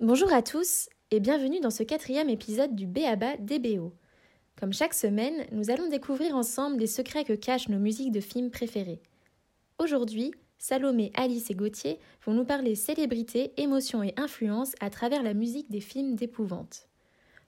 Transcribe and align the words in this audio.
Bonjour 0.00 0.32
à 0.32 0.40
tous 0.40 0.88
et 1.10 1.20
bienvenue 1.20 1.60
dans 1.60 1.68
ce 1.68 1.82
quatrième 1.82 2.30
épisode 2.30 2.74
du 2.74 2.86
Béaba 2.86 3.36
DBO. 3.36 3.92
Comme 4.58 4.72
chaque 4.72 4.94
semaine, 4.94 5.44
nous 5.52 5.70
allons 5.70 5.90
découvrir 5.90 6.34
ensemble 6.34 6.78
les 6.78 6.86
secrets 6.86 7.24
que 7.24 7.34
cachent 7.34 7.68
nos 7.68 7.78
musiques 7.78 8.10
de 8.10 8.20
films 8.20 8.50
préférées. 8.50 9.02
Aujourd'hui, 9.78 10.32
Salomé, 10.56 11.12
Alice 11.16 11.50
et 11.50 11.54
Gauthier 11.54 11.98
vont 12.24 12.32
nous 12.32 12.46
parler 12.46 12.76
célébrité, 12.76 13.52
émotion 13.58 14.02
et 14.02 14.14
influence 14.16 14.72
à 14.80 14.88
travers 14.88 15.22
la 15.22 15.34
musique 15.34 15.70
des 15.70 15.82
films 15.82 16.14
d'épouvante. 16.14 16.88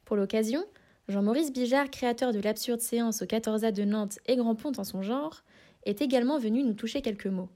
Pour 0.05 0.17
l'occasion, 0.17 0.63
Jean-Maurice 1.09 1.55
Bijard, 1.55 1.89
créateur 1.89 2.33
de 2.33 2.41
l'absurde 2.41 2.83
séance 2.83 3.23
au 3.23 3.25
14A 3.25 3.73
de 3.73 3.85
Nantes 3.85 4.19
et 4.27 4.37
Grand 4.37 4.57
Pont 4.57 4.73
en 4.77 4.85
son 4.85 5.01
genre, 5.01 5.43
est 5.87 6.03
également 6.03 6.37
venu 6.39 6.63
nous 6.65 6.75
toucher 6.75 7.01
quelques 7.01 7.29
mots. 7.29 7.49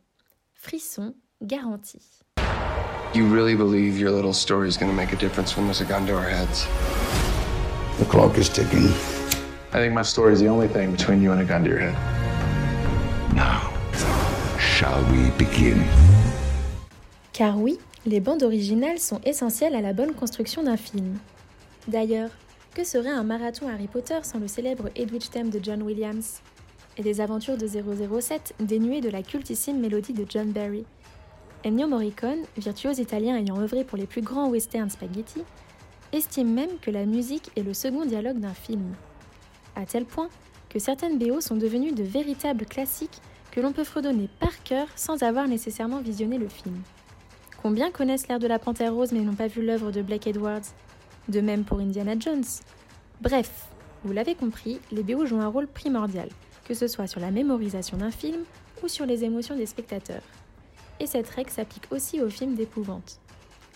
Frisson 0.55 1.15
garanti. 1.43 2.01
You 3.17 3.25
really 3.25 3.55
believe 3.55 3.97
your 3.97 4.11
little 4.11 4.35
story 4.35 4.69
is 4.69 4.77
going 4.77 4.93
to 4.93 4.95
make 4.95 5.15
a 5.15 5.17
difference 5.17 5.57
when 5.57 5.65
there's 5.65 5.81
a 5.81 5.87
gun 5.87 6.07
to 6.07 6.13
our 6.13 6.29
heads? 6.29 6.67
The 7.99 8.05
clock 8.05 8.37
is 8.37 8.51
ticking. 8.51 8.93
I 9.73 9.79
think 9.79 9.95
my 9.95 10.03
story 10.03 10.35
is 10.35 10.41
the 10.41 10.49
only 10.49 10.69
thing 10.69 10.91
between 10.93 11.23
you 11.23 11.33
and 11.33 11.41
a 11.41 11.45
gun 11.47 11.65
to 11.65 11.71
your 11.71 11.79
head. 11.79 11.95
Now, 13.35 13.73
shall 14.59 15.03
we 15.11 15.31
begin? 15.39 15.83
Car 17.33 17.57
oui, 17.57 17.79
les 18.05 18.21
bandes 18.21 18.43
originales 18.43 18.99
sont 18.99 19.23
essentielles 19.25 19.75
à 19.75 19.81
la 19.81 19.95
bonne 19.95 20.13
construction 20.13 20.65
d'un 20.65 20.77
film. 20.77 21.19
D'ailleurs, 21.89 22.29
que 22.75 22.85
serait 22.85 23.09
un 23.09 23.25
marathon 23.25 23.67
Harry 23.67 23.87
Potter 23.87 24.19
sans 24.25 24.41
le 24.41 24.47
célèbre 24.47 24.91
Edwidge 24.95 25.31
Theme 25.31 25.49
de 25.49 25.59
John 25.63 25.83
Williams? 25.83 26.43
Et 26.99 27.03
des 27.03 27.23
aventures 27.23 27.57
de 27.57 27.67
007 27.67 28.57
dénuées 28.61 29.01
de 29.01 29.09
la 29.09 29.23
cultissime 29.23 29.81
mélodie 29.81 30.13
de 30.13 30.27
John 30.29 30.53
Barry 30.53 30.85
Ennio 31.65 31.89
Morricone, 31.89 32.45
virtuose 32.57 32.99
italien 32.99 33.37
ayant 33.37 33.61
œuvré 33.61 33.85
pour 33.85 33.99
les 33.99 34.07
plus 34.07 34.23
grands 34.23 34.49
westerns 34.49 34.91
spaghetti, 34.91 35.43
estime 36.13 36.53
même 36.53 36.79
que 36.81 36.91
la 36.91 37.07
musique 37.07 37.51
est 37.57 37.63
le 37.63 37.75
second 37.75 38.05
dialogue 38.05 38.39
d'un 38.39 38.55
film. 38.55 38.95
À 39.75 39.85
tel 39.85 40.05
point 40.05 40.29
que 40.69 40.79
certaines 40.79 41.19
BO 41.19 41.41
sont 41.41 41.57
devenues 41.57 41.93
de 41.93 42.05
véritables 42.05 42.67
classiques 42.67 43.21
que 43.51 43.61
l'on 43.61 43.73
peut 43.73 43.85
fredonner 43.85 44.29
par 44.39 44.63
cœur 44.63 44.87
sans 44.97 45.23
avoir 45.23 45.49
nécessairement 45.49 46.01
visionné 46.01 46.39
le 46.39 46.49
film. 46.49 46.77
Combien 47.63 47.91
connaissent 47.91 48.29
l'air 48.29 48.39
de 48.39 48.47
la 48.47 48.59
Panthère 48.59 48.95
Rose 48.95 49.13
mais 49.13 49.21
n'ont 49.21 49.35
pas 49.35 49.49
vu 49.49 49.65
l'œuvre 49.65 49.91
de 49.91 50.03
Blake 50.03 50.27
Edwards? 50.27 50.63
De 51.29 51.41
même 51.41 51.65
pour 51.65 51.81
Indiana 51.81 52.15
Jones. 52.19 52.45
Bref, 53.21 53.69
vous 54.05 54.13
l'avez 54.13 54.35
compris, 54.35 54.79
les 54.93 55.03
BO 55.03 55.27
jouent 55.27 55.41
un 55.41 55.49
rôle 55.49 55.67
primordial, 55.67 56.29
que 56.65 56.75
ce 56.75 56.87
soit 56.87 57.09
sur 57.09 57.21
la 57.21 57.33
mémorisation 57.33 57.97
d'un 57.97 58.13
film 58.13 58.45
ou 58.85 58.89
sur 58.89 59.07
les 59.07 59.25
émotions 59.25 59.57
des 59.57 59.67
spectateurs 59.67 60.23
et 61.01 61.07
cette 61.07 61.29
règle 61.29 61.51
s'applique 61.51 61.87
aussi 61.91 62.21
aux 62.21 62.31
films 62.31 62.55
d'épouvante. 62.55 63.21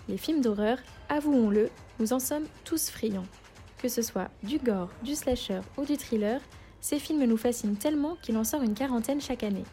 Les 0.08 0.16
films 0.16 0.40
d'horreur, 0.40 0.78
avouons-le, 1.08 1.70
nous 1.98 2.12
en 2.12 2.18
sommes 2.18 2.46
tous 2.64 2.90
friands. 2.90 3.26
Que 3.82 3.88
ce 3.88 4.02
soit 4.02 4.30
du 4.42 4.58
gore, 4.58 4.90
du 5.02 5.14
slasher 5.14 5.60
ou 5.76 5.84
du 5.84 5.96
thriller, 5.96 6.40
ces 6.80 6.98
films 6.98 7.24
nous 7.24 7.36
fascinent 7.36 7.76
tellement 7.76 8.16
qu'il 8.22 8.36
en 8.36 8.44
sort 8.44 8.62
une 8.62 8.74
quarantaine 8.74 9.20
chaque 9.20 9.42
année. 9.42 9.64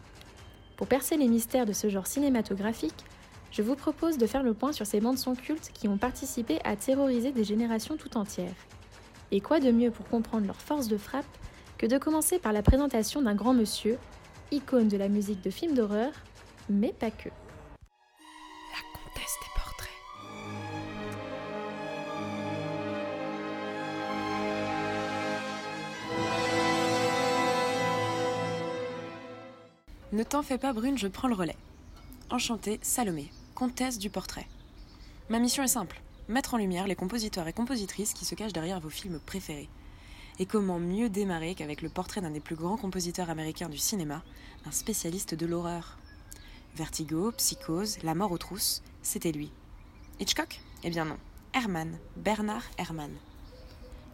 Pour 0.76 0.86
percer 0.86 1.16
les 1.16 1.28
mystères 1.28 1.66
de 1.66 1.72
ce 1.72 1.88
genre 1.88 2.06
cinématographique, 2.06 3.04
je 3.50 3.62
vous 3.62 3.74
propose 3.74 4.18
de 4.18 4.26
faire 4.26 4.42
le 4.42 4.54
point 4.54 4.72
sur 4.72 4.86
ces 4.86 5.00
bandes 5.00 5.18
son 5.18 5.34
cultes 5.34 5.70
qui 5.72 5.88
ont 5.88 5.98
participé 5.98 6.58
à 6.64 6.76
terroriser 6.76 7.32
des 7.32 7.44
générations 7.44 7.96
tout 7.96 8.16
entières. 8.16 8.54
Et 9.30 9.40
quoi 9.40 9.58
de 9.60 9.70
mieux 9.70 9.90
pour 9.90 10.06
comprendre 10.06 10.46
leur 10.46 10.60
force 10.60 10.88
de 10.88 10.98
frappe 10.98 11.26
que 11.78 11.86
de 11.86 11.98
commencer 11.98 12.38
par 12.38 12.52
la 12.52 12.62
présentation 12.62 13.22
d'un 13.22 13.34
grand 13.34 13.54
monsieur, 13.54 13.98
icône 14.50 14.88
de 14.88 14.96
la 14.96 15.08
musique 15.08 15.42
de 15.42 15.50
films 15.50 15.74
d'horreur, 15.74 16.12
mais 16.68 16.92
pas 16.92 17.10
que. 17.10 17.28
La 17.28 18.82
comtesse 18.92 19.36
des 19.40 19.52
portraits. 19.54 19.90
Ne 30.12 30.22
t'en 30.22 30.42
fais 30.42 30.58
pas, 30.58 30.72
Brune, 30.72 30.98
je 30.98 31.08
prends 31.08 31.28
le 31.28 31.34
relais. 31.34 31.56
Enchantée, 32.30 32.78
Salomé, 32.82 33.30
comtesse 33.54 33.98
du 33.98 34.10
portrait. 34.10 34.46
Ma 35.28 35.38
mission 35.38 35.62
est 35.62 35.68
simple 35.68 36.00
mettre 36.28 36.54
en 36.54 36.58
lumière 36.58 36.86
les 36.86 36.94
compositeurs 36.94 37.48
et 37.48 37.52
compositrices 37.52 38.12
qui 38.12 38.24
se 38.24 38.34
cachent 38.34 38.52
derrière 38.52 38.80
vos 38.80 38.90
films 38.90 39.18
préférés. 39.24 39.68
Et 40.38 40.46
comment 40.46 40.78
mieux 40.78 41.08
démarrer 41.08 41.54
qu'avec 41.54 41.82
le 41.82 41.88
portrait 41.88 42.20
d'un 42.20 42.30
des 42.30 42.40
plus 42.40 42.54
grands 42.54 42.76
compositeurs 42.76 43.30
américains 43.30 43.68
du 43.68 43.78
cinéma, 43.78 44.22
un 44.66 44.70
spécialiste 44.70 45.34
de 45.34 45.46
l'horreur 45.46 45.98
Vertigo, 46.78 47.32
Psychose, 47.32 47.98
La 48.04 48.14
mort 48.14 48.30
aux 48.30 48.38
trousses, 48.38 48.84
c'était 49.02 49.32
lui. 49.32 49.50
Hitchcock? 50.20 50.60
Eh 50.84 50.90
bien 50.90 51.04
non. 51.04 51.16
Herman, 51.52 51.98
Bernard 52.14 52.62
Herman. 52.78 53.10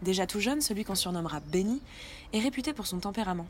Déjà 0.01 0.27
tout 0.27 0.41
jeune, 0.41 0.63
celui 0.63 0.83
qu'on 0.83 0.95
surnommera 0.95 1.41
Benny 1.41 1.83
est 2.33 2.41
réputé 2.41 2.73
pour 2.73 2.87
son 2.87 3.01
tempérament. 3.01 3.49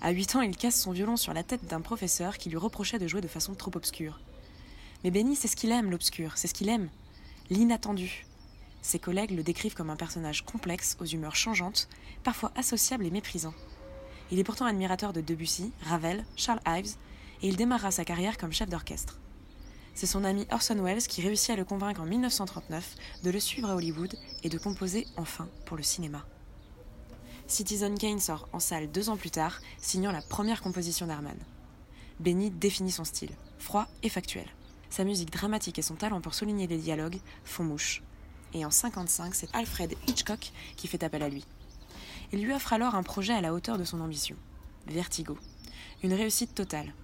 À 0.00 0.12
8 0.12 0.36
ans, 0.36 0.40
il 0.40 0.56
casse 0.56 0.80
son 0.80 0.92
violon 0.92 1.16
sur 1.16 1.34
la 1.34 1.42
tête 1.42 1.66
d'un 1.66 1.80
professeur 1.80 2.38
qui 2.38 2.48
lui 2.48 2.56
reprochait 2.56 3.00
de 3.00 3.08
jouer 3.08 3.20
de 3.20 3.26
façon 3.26 3.54
trop 3.54 3.72
obscure. 3.74 4.20
Mais 5.02 5.10
Benny, 5.10 5.34
c'est 5.34 5.48
ce 5.48 5.56
qu'il 5.56 5.72
aime, 5.72 5.90
l'obscur, 5.90 6.38
c'est 6.38 6.46
ce 6.46 6.54
qu'il 6.54 6.68
aime. 6.68 6.90
L'inattendu. 7.50 8.24
Ses 8.82 9.00
collègues 9.00 9.32
le 9.32 9.42
décrivent 9.42 9.74
comme 9.74 9.90
un 9.90 9.96
personnage 9.96 10.44
complexe, 10.44 10.96
aux 11.00 11.06
humeurs 11.06 11.34
changeantes, 11.34 11.88
parfois 12.22 12.52
associable 12.54 13.04
et 13.04 13.10
méprisant. 13.10 13.54
Il 14.30 14.38
est 14.38 14.44
pourtant 14.44 14.66
admirateur 14.66 15.12
de 15.12 15.20
Debussy, 15.20 15.72
Ravel, 15.82 16.24
Charles 16.36 16.60
Ives 16.68 16.94
et 17.42 17.48
il 17.48 17.56
démarra 17.56 17.90
sa 17.90 18.04
carrière 18.04 18.38
comme 18.38 18.52
chef 18.52 18.68
d'orchestre. 18.68 19.18
C'est 19.94 20.06
son 20.06 20.24
ami 20.24 20.46
Orson 20.50 20.82
Welles 20.82 21.06
qui 21.06 21.22
réussit 21.22 21.50
à 21.50 21.56
le 21.56 21.64
convaincre 21.64 22.00
en 22.00 22.06
1939 22.06 22.96
de 23.22 23.30
le 23.30 23.38
suivre 23.38 23.70
à 23.70 23.76
Hollywood 23.76 24.16
et 24.42 24.48
de 24.48 24.58
composer 24.58 25.06
enfin 25.16 25.48
pour 25.66 25.76
le 25.76 25.84
cinéma. 25.84 26.24
Citizen 27.46 27.96
Kane 27.96 28.18
sort 28.18 28.48
en 28.52 28.58
salle 28.58 28.90
deux 28.90 29.08
ans 29.08 29.16
plus 29.16 29.30
tard, 29.30 29.60
signant 29.78 30.10
la 30.10 30.22
première 30.22 30.62
composition 30.62 31.06
d'Herman. 31.06 31.38
Benny 32.18 32.50
définit 32.50 32.90
son 32.90 33.04
style, 33.04 33.32
froid 33.58 33.86
et 34.02 34.08
factuel. 34.08 34.46
Sa 34.90 35.04
musique 35.04 35.30
dramatique 35.30 35.78
et 35.78 35.82
son 35.82 35.94
talent 35.94 36.20
pour 36.20 36.34
souligner 36.34 36.66
les 36.66 36.78
dialogues 36.78 37.20
font 37.44 37.64
mouche. 37.64 38.02
Et 38.52 38.64
en 38.64 38.70
1955, 38.70 39.34
c'est 39.34 39.54
Alfred 39.54 39.94
Hitchcock 40.06 40.52
qui 40.76 40.86
fait 40.88 41.02
appel 41.04 41.22
à 41.22 41.28
lui. 41.28 41.44
Il 42.32 42.42
lui 42.42 42.52
offre 42.52 42.72
alors 42.72 42.94
un 42.94 43.02
projet 43.02 43.34
à 43.34 43.40
la 43.40 43.52
hauteur 43.52 43.78
de 43.78 43.84
son 43.84 44.00
ambition, 44.00 44.36
Vertigo. 44.86 45.36
Une 46.02 46.12
réussite 46.12 46.54
totale, 46.54 46.94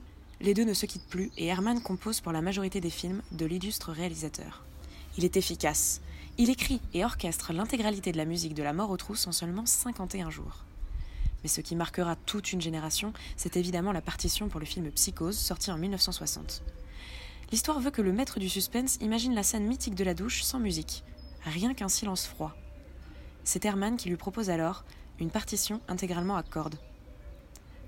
les 0.40 0.54
deux 0.54 0.64
ne 0.64 0.74
se 0.74 0.86
quittent 0.86 1.08
plus 1.08 1.30
et 1.36 1.46
Herman 1.46 1.82
compose 1.82 2.20
pour 2.20 2.32
la 2.32 2.40
majorité 2.40 2.80
des 2.80 2.90
films 2.90 3.22
de 3.32 3.44
l'illustre 3.44 3.92
réalisateur. 3.92 4.64
Il 5.18 5.24
est 5.24 5.36
efficace. 5.36 6.00
Il 6.38 6.48
écrit 6.48 6.80
et 6.94 7.04
orchestre 7.04 7.52
l'intégralité 7.52 8.10
de 8.12 8.16
la 8.16 8.24
musique 8.24 8.54
de 8.54 8.62
La 8.62 8.72
mort 8.72 8.90
aux 8.90 8.96
trousses 8.96 9.26
en 9.26 9.32
seulement 9.32 9.66
51 9.66 10.30
jours. 10.30 10.64
Mais 11.42 11.48
ce 11.48 11.60
qui 11.60 11.76
marquera 11.76 12.16
toute 12.16 12.52
une 12.52 12.60
génération, 12.60 13.12
c'est 13.36 13.56
évidemment 13.56 13.92
la 13.92 14.00
partition 14.00 14.48
pour 14.48 14.60
le 14.60 14.66
film 14.66 14.90
Psychose, 14.90 15.36
sorti 15.36 15.70
en 15.70 15.76
1960. 15.76 16.62
L'histoire 17.52 17.80
veut 17.80 17.90
que 17.90 18.02
le 18.02 18.12
maître 18.12 18.38
du 18.38 18.48
suspense 18.48 18.96
imagine 19.00 19.34
la 19.34 19.42
scène 19.42 19.66
mythique 19.66 19.94
de 19.94 20.04
la 20.04 20.14
douche 20.14 20.42
sans 20.42 20.60
musique, 20.60 21.02
rien 21.44 21.74
qu'un 21.74 21.88
silence 21.88 22.26
froid. 22.26 22.54
C'est 23.44 23.64
Herman 23.64 23.96
qui 23.96 24.08
lui 24.08 24.16
propose 24.16 24.48
alors 24.48 24.84
une 25.18 25.30
partition 25.30 25.80
intégralement 25.88 26.36
à 26.36 26.42
cordes 26.42 26.78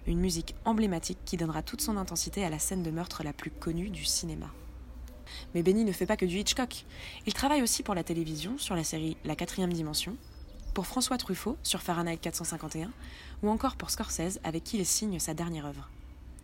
une 0.07 0.21
musique 0.21 0.55
emblématique 0.65 1.19
qui 1.25 1.37
donnera 1.37 1.63
toute 1.63 1.81
son 1.81 1.97
intensité 1.97 2.45
à 2.45 2.51
la 2.51 2.59
scène 2.59 2.83
de 2.83 2.91
meurtre 2.91 3.23
la 3.23 3.33
plus 3.33 3.51
connue 3.51 3.91
du 3.91 4.05
cinéma. 4.05 4.51
Mais 5.55 5.63
Benny 5.63 5.85
ne 5.85 5.93
fait 5.93 6.07
pas 6.07 6.17
que 6.17 6.27
du 6.27 6.39
Hitchcock. 6.39 6.85
Il 7.27 7.35
travaille 7.35 7.63
aussi 7.63 7.83
pour 7.83 7.95
la 7.95 8.05
télévision 8.05 8.59
sur 8.59 8.75
la 8.75 8.85
série 8.85 9.17
La 9.25 9.37
quatrième 9.37 9.73
dimension, 9.73 10.17
pour 10.75 10.87
François 10.87 11.19
Truffaut 11.19 11.57
sur 11.63 11.83
Fahrenheit 11.83 12.17
451, 12.17 12.91
ou 13.43 13.49
encore 13.49 13.77
pour 13.77 13.91
Scorsese 13.91 14.41
avec 14.45 14.65
qui 14.65 14.79
il 14.79 14.87
signe 14.87 15.19
sa 15.19 15.35
dernière 15.35 15.67
œuvre. 15.67 15.91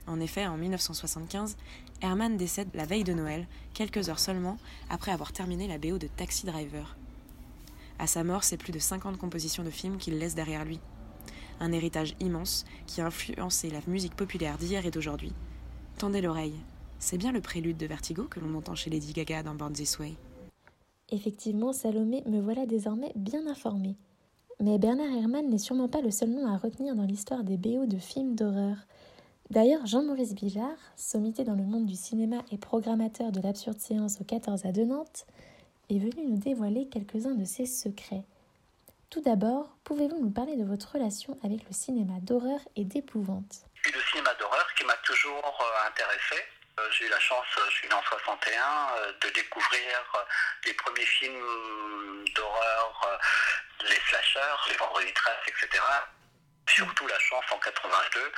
En 0.06 0.20
effet, 0.20 0.46
en 0.46 0.56
1975, 0.56 1.56
Herman 2.00 2.36
décède 2.36 2.68
la 2.74 2.86
veille 2.86 3.04
de 3.04 3.12
Noël, 3.12 3.46
quelques 3.74 4.08
heures 4.08 4.18
seulement 4.18 4.56
après 4.88 5.12
avoir 5.12 5.32
terminé 5.32 5.68
la 5.68 5.78
BO 5.78 5.98
de 5.98 6.06
Taxi 6.06 6.46
Driver. 6.46 6.96
À 7.98 8.06
sa 8.06 8.24
mort, 8.24 8.44
c'est 8.44 8.56
plus 8.56 8.72
de 8.72 8.78
50 8.78 9.18
compositions 9.18 9.64
de 9.64 9.70
films 9.70 9.98
qu'il 9.98 10.18
laisse 10.18 10.34
derrière 10.34 10.64
lui, 10.64 10.80
un 11.60 11.72
héritage 11.72 12.14
immense 12.20 12.64
qui 12.86 13.00
a 13.00 13.06
influencé 13.06 13.70
la 13.70 13.80
musique 13.86 14.14
populaire 14.14 14.58
d'hier 14.58 14.86
et 14.86 14.90
d'aujourd'hui. 14.90 15.32
Tendez 15.98 16.20
l'oreille, 16.20 16.54
c'est 16.98 17.18
bien 17.18 17.32
le 17.32 17.40
prélude 17.40 17.76
de 17.76 17.86
Vertigo 17.86 18.24
que 18.24 18.40
l'on 18.40 18.56
entend 18.56 18.74
chez 18.74 18.90
Lady 18.90 19.12
Gaga 19.12 19.42
dans 19.42 19.54
Born 19.54 19.72
This 19.72 19.98
Way. 19.98 20.14
Effectivement, 21.10 21.72
Salomé, 21.72 22.22
me 22.26 22.40
voilà 22.40 22.66
désormais 22.66 23.12
bien 23.16 23.46
informée. 23.46 23.96
Mais 24.60 24.78
Bernard 24.78 25.12
Herrmann 25.16 25.48
n'est 25.48 25.58
sûrement 25.58 25.88
pas 25.88 26.00
le 26.00 26.10
seul 26.10 26.30
nom 26.30 26.46
à 26.46 26.56
retenir 26.56 26.96
dans 26.96 27.04
l'histoire 27.04 27.44
des 27.44 27.56
BO 27.56 27.86
de 27.86 27.98
films 27.98 28.34
d'horreur. 28.34 28.76
D'ailleurs, 29.50 29.86
Jean-Maurice 29.86 30.34
Bijard, 30.34 30.76
sommité 30.96 31.44
dans 31.44 31.54
le 31.54 31.64
monde 31.64 31.86
du 31.86 31.94
cinéma 31.94 32.42
et 32.50 32.58
programmateur 32.58 33.32
de 33.32 33.40
l'absurde 33.40 33.78
séance 33.78 34.20
au 34.20 34.24
14 34.24 34.66
à 34.66 34.72
de 34.72 34.82
Nantes, 34.82 35.26
est 35.88 35.98
venu 35.98 36.26
nous 36.28 36.36
dévoiler 36.36 36.86
quelques-uns 36.86 37.34
de 37.34 37.44
ses 37.44 37.64
secrets. 37.64 38.24
Tout 39.10 39.22
d'abord, 39.22 39.70
pouvez-vous 39.84 40.20
nous 40.20 40.30
parler 40.30 40.56
de 40.56 40.64
votre 40.64 40.92
relation 40.92 41.38
avec 41.42 41.64
le 41.64 41.72
cinéma 41.72 42.20
d'horreur 42.20 42.60
et 42.76 42.84
d'épouvante? 42.84 43.64
Le 43.86 44.00
cinéma 44.10 44.34
d'horreur 44.34 44.66
qui 44.76 44.84
m'a 44.84 44.96
toujours 44.96 45.42
euh, 45.60 45.88
intéressé. 45.88 46.44
Euh, 46.78 46.82
j'ai 46.92 47.06
eu 47.06 47.08
la 47.08 47.18
chance, 47.18 47.46
je 47.70 47.74
suis 47.76 47.88
né 47.88 47.94
en 47.94 48.02
61, 48.02 48.52
de 49.22 49.28
découvrir 49.30 50.26
les 50.66 50.74
premiers 50.74 51.06
films 51.06 52.24
d'horreur, 52.34 53.18
les 53.88 54.00
slashers, 54.10 54.68
les 54.68 54.76
vendredis 54.76 55.12
13, 55.14 55.34
etc 55.48 55.82
surtout 56.78 57.08
la 57.08 57.18
chance 57.18 57.44
en 57.50 57.58
82 57.58 58.32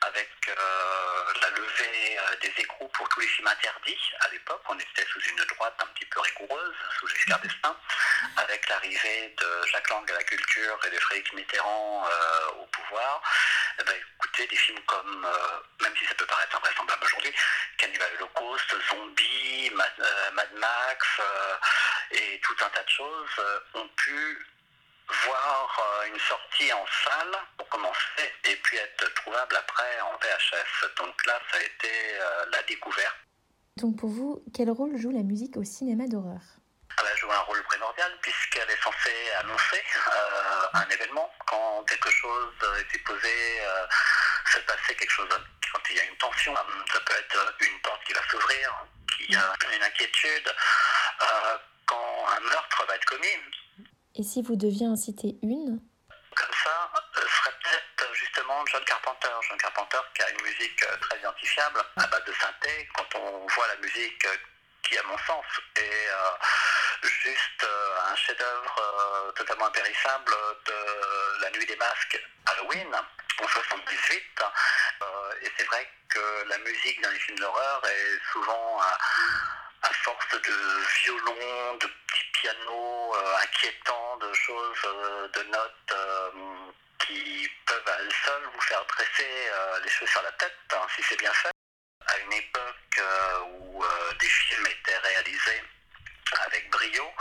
avec 0.00 0.30
euh, 0.48 1.32
la 1.42 1.50
levée 1.50 2.18
euh, 2.18 2.36
des 2.42 2.52
écrous 2.58 2.88
pour 2.88 3.08
tous 3.08 3.20
les 3.20 3.28
films 3.28 3.46
interdits. 3.46 4.10
À 4.18 4.28
l'époque, 4.30 4.62
on 4.68 4.76
était 4.76 5.06
sous 5.12 5.20
une 5.20 5.44
droite 5.44 5.76
un 5.80 5.86
petit 5.94 6.04
peu 6.06 6.18
rigoureuse, 6.18 6.74
sous 6.98 7.06
Giscard 7.06 7.38
d'Estaing, 7.38 7.76
avec 8.36 8.68
l'arrivée 8.68 9.32
de 9.38 9.66
Jacques 9.70 9.88
Lang 9.90 10.10
à 10.10 10.14
la 10.14 10.24
culture 10.24 10.76
et 10.84 10.90
de 10.90 10.98
Frédéric 10.98 11.32
Mitterrand 11.34 12.04
euh, 12.04 12.62
au 12.62 12.66
pouvoir. 12.66 13.22
Eh 13.78 13.84
ben, 13.84 13.94
écoutez, 14.18 14.48
des 14.48 14.56
films 14.56 14.82
comme, 14.86 15.28
même 15.80 15.96
si 15.96 16.04
ça 16.06 16.14
peut 16.14 16.26
paraître 16.26 16.56
invraisemblable 16.56 17.04
aujourd'hui, 17.04 17.32
Cannibal 17.78 18.10
Holocaust, 18.16 18.74
Zombie, 18.90 19.70
Mad 19.70 20.52
Max 20.56 21.20
et 22.10 22.40
tout 22.40 22.56
un 22.64 22.68
tas 22.70 22.82
de 22.82 22.90
choses 22.90 23.40
ont 23.74 23.88
pu 23.88 24.46
voir 25.08 25.33
euh, 25.78 26.06
une 26.06 26.18
sortie 26.20 26.72
en 26.72 26.84
salle 27.04 27.36
pour 27.56 27.68
commencer 27.68 28.32
et 28.44 28.56
puis 28.56 28.76
être 28.76 29.14
trouvable 29.14 29.56
après 29.56 30.00
en 30.00 30.16
VHS. 30.18 30.94
Donc 30.96 31.26
là, 31.26 31.40
ça 31.50 31.58
a 31.58 31.62
été 31.62 31.90
euh, 32.20 32.44
la 32.52 32.62
découverte. 32.62 33.16
Donc 33.76 33.98
pour 33.98 34.08
vous, 34.08 34.44
quel 34.54 34.70
rôle 34.70 34.96
joue 34.96 35.10
la 35.10 35.22
musique 35.22 35.56
au 35.56 35.64
cinéma 35.64 36.06
d'horreur? 36.06 36.40
Elle 36.98 37.18
joue 37.18 37.32
un 37.32 37.40
rôle 37.40 37.62
primordial 37.64 38.12
puisqu'elle 38.22 38.70
est 38.70 38.82
censée 38.82 39.30
annoncer 39.40 39.82
euh, 40.08 40.66
un 40.74 40.88
événement. 40.88 41.28
Quand 41.46 41.84
quelque 41.84 42.10
chose 42.10 42.54
est 42.80 42.92
supposé 42.92 43.62
se 44.52 44.58
passer, 44.60 44.94
quelque 44.94 45.10
chose, 45.10 45.28
quand 45.72 45.80
il 45.90 45.96
y 45.96 46.00
a 46.00 46.04
une 46.04 46.16
tension, 46.18 46.54
ça 46.54 47.00
peut 47.00 47.14
être 47.14 47.54
une 47.60 47.80
porte 47.80 48.04
qui 48.04 48.12
va 48.12 48.20
s'ouvrir, 48.30 48.86
qu'il 49.16 49.34
y 49.34 49.36
a 49.36 49.52
une 49.74 49.82
inquiétude. 49.82 50.54
quand 51.86 52.26
un 52.28 52.40
meurtre 52.40 52.86
va 52.86 52.94
être 52.94 53.06
commis, 53.06 53.38
et 54.16 54.22
si 54.22 54.42
vous 54.42 54.56
deviez 54.56 54.86
en 54.86 54.96
citer 54.96 55.36
une 55.42 55.80
Comme 56.36 56.54
ça, 56.62 56.90
ce 57.14 57.20
serait 57.20 57.54
peut-être 57.62 58.14
justement 58.14 58.64
John 58.66 58.84
Carpenter. 58.84 59.28
John 59.48 59.58
Carpenter 59.58 59.98
qui 60.14 60.22
a 60.22 60.30
une 60.30 60.42
musique 60.42 60.82
euh, 60.84 60.96
très 60.98 61.18
identifiable 61.18 61.82
à 61.96 62.06
base 62.06 62.24
de 62.24 62.32
synthé. 62.32 62.88
Quand 62.94 63.18
on 63.18 63.46
voit 63.46 63.66
la 63.68 63.76
musique 63.76 64.24
euh, 64.26 64.36
qui, 64.82 64.96
à 64.98 65.02
mon 65.04 65.18
sens, 65.18 65.44
est 65.76 66.08
euh, 66.08 66.30
juste 67.02 67.66
un 68.06 68.16
chef-d'œuvre 68.16 69.32
totalement 69.34 69.66
impérissable 69.66 70.32
de 70.66 71.40
La 71.42 71.50
Nuit 71.50 71.66
des 71.66 71.76
Masques 71.76 72.22
Halloween 72.46 72.94
en 73.42 73.48
78. 73.48 74.22
et 75.42 75.52
c'est 75.56 75.64
vrai 75.64 75.88
que 76.08 76.48
la 76.48 76.58
musique 76.58 77.00
dans 77.02 77.10
les 77.10 77.18
films 77.18 77.38
d'horreur 77.38 77.82
est 77.86 78.32
souvent 78.32 78.80
à 79.84 79.92
force 79.92 80.30
de 80.30 80.84
violon, 81.02 81.74
de 81.76 81.86
petits 81.86 82.30
pianos 82.32 83.14
euh, 83.16 83.36
inquiétants, 83.42 84.16
de 84.16 84.32
choses, 84.32 84.78
euh, 84.84 85.28
de 85.28 85.42
notes 85.42 85.92
euh, 85.92 86.30
qui 87.00 87.48
peuvent 87.66 87.88
à 87.88 88.00
elles 88.00 88.12
seules 88.24 88.48
vous 88.52 88.60
faire 88.62 88.84
dresser 88.86 89.50
les 89.82 89.90
cheveux 89.90 90.06
sur 90.06 90.22
la 90.22 90.32
tête, 90.32 90.56
hein, 90.72 90.86
si 90.94 91.02
c'est 91.02 91.18
bien 91.18 91.32
fait. 91.32 91.50
À 92.06 92.18
une 92.18 92.32
époque 92.32 93.00
où 93.46 93.84
des 94.18 94.28
films 94.28 94.66
étaient 94.66 94.96
réalisés 94.98 95.62
avec 96.46 96.70
brio, 96.70 97.12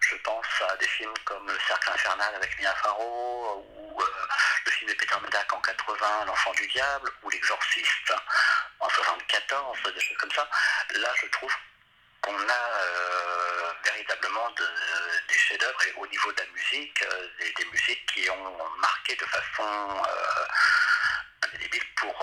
je 0.00 0.16
pense 0.16 0.46
à 0.70 0.76
des 0.76 0.88
films 0.88 1.12
comme 1.24 1.46
Le 1.46 1.58
Cercle 1.66 1.90
Infernal 1.92 2.34
avec 2.34 2.58
Mia 2.58 2.74
Farrow, 2.76 3.66
ou 3.76 4.02
le 4.64 4.70
film 4.70 4.90
de 4.90 4.96
Peter 4.96 5.16
Medak 5.22 5.52
en 5.52 5.60
80, 5.60 6.24
L'Enfant 6.26 6.52
du 6.52 6.66
Diable, 6.68 7.10
ou 7.22 7.30
L'Exorciste 7.30 8.14
en 8.80 8.88
74, 8.88 9.78
des 9.94 10.00
choses 10.00 10.16
comme 10.18 10.32
ça. 10.32 10.48
Là, 10.94 11.12
je 11.20 11.26
trouve 11.28 11.52
on 12.26 12.34
a 12.34 12.62
euh, 12.80 13.72
véritablement 13.84 14.50
des 15.28 15.34
chefs-d'œuvre 15.34 15.78
et 15.86 15.92
au 16.00 16.06
niveau 16.06 16.32
de 16.32 16.38
la 16.38 16.46
musique, 16.52 17.02
euh, 17.02 17.28
des, 17.56 17.64
musiques 17.66 18.06
qui 18.12 18.28
ont 18.30 18.78
marqué 18.78 19.14
de 19.16 19.24
façon 19.24 19.62
euh, 19.62 21.46
indélébile 21.46 21.84
pour 21.96 22.14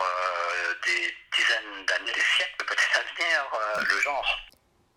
des 0.86 1.16
dizaines 1.36 1.86
d'années, 1.88 2.12
des 2.12 2.22
siècles 2.38 2.66
peut-être 2.66 3.00
à 3.00 3.14
venir, 3.14 3.86
le 3.90 4.02
genre. 4.02 4.40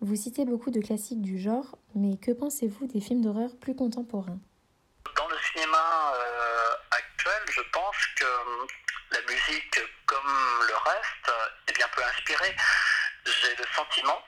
Vous 0.01 0.17
citez 0.17 0.45
beaucoup 0.45 0.71
de 0.71 0.81
classiques 0.81 1.23
du 1.23 1.39
genre, 1.39 1.79
mais 1.95 2.19
que 2.19 2.33
pensez-vous 2.33 2.87
des 2.87 3.01
films 3.01 3.23
d'horreur 3.23 3.51
plus 3.61 3.77
contemporains? 3.77 4.39
Dans 5.17 5.29
le 5.29 5.39
cinéma 5.53 6.13
actuel, 6.91 7.43
je 7.51 7.61
pense 7.73 7.97
que 8.17 8.27
la 9.13 9.21
musique, 9.23 9.81
comme 10.07 10.65
le 10.69 10.75
reste, 10.75 11.33
est 11.69 11.73
bien 11.73 11.89
peu 11.95 12.03
inspirée. 12.03 12.57
J'ai 13.25 13.55
le 13.57 13.65
sentiment 13.75 14.23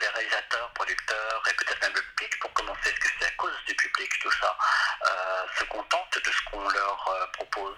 les 0.00 0.08
réalisateurs, 0.08 0.70
producteurs 0.74 1.42
et 1.48 1.54
peut-être 1.54 1.80
même 1.82 1.94
le 1.94 2.02
public, 2.02 2.38
pour 2.40 2.52
commencer, 2.54 2.90
est-ce 2.90 3.00
que 3.00 3.08
c'est 3.18 3.26
à 3.26 3.30
cause 3.32 3.52
du 3.66 3.74
public 3.74 4.10
tout 4.20 4.32
ça, 4.40 4.56
euh, 5.04 5.44
se 5.58 5.64
contentent 5.64 6.18
de 6.24 6.30
ce 6.30 6.50
qu'on 6.50 6.68
leur 6.68 7.08
euh, 7.08 7.26
propose? 7.32 7.76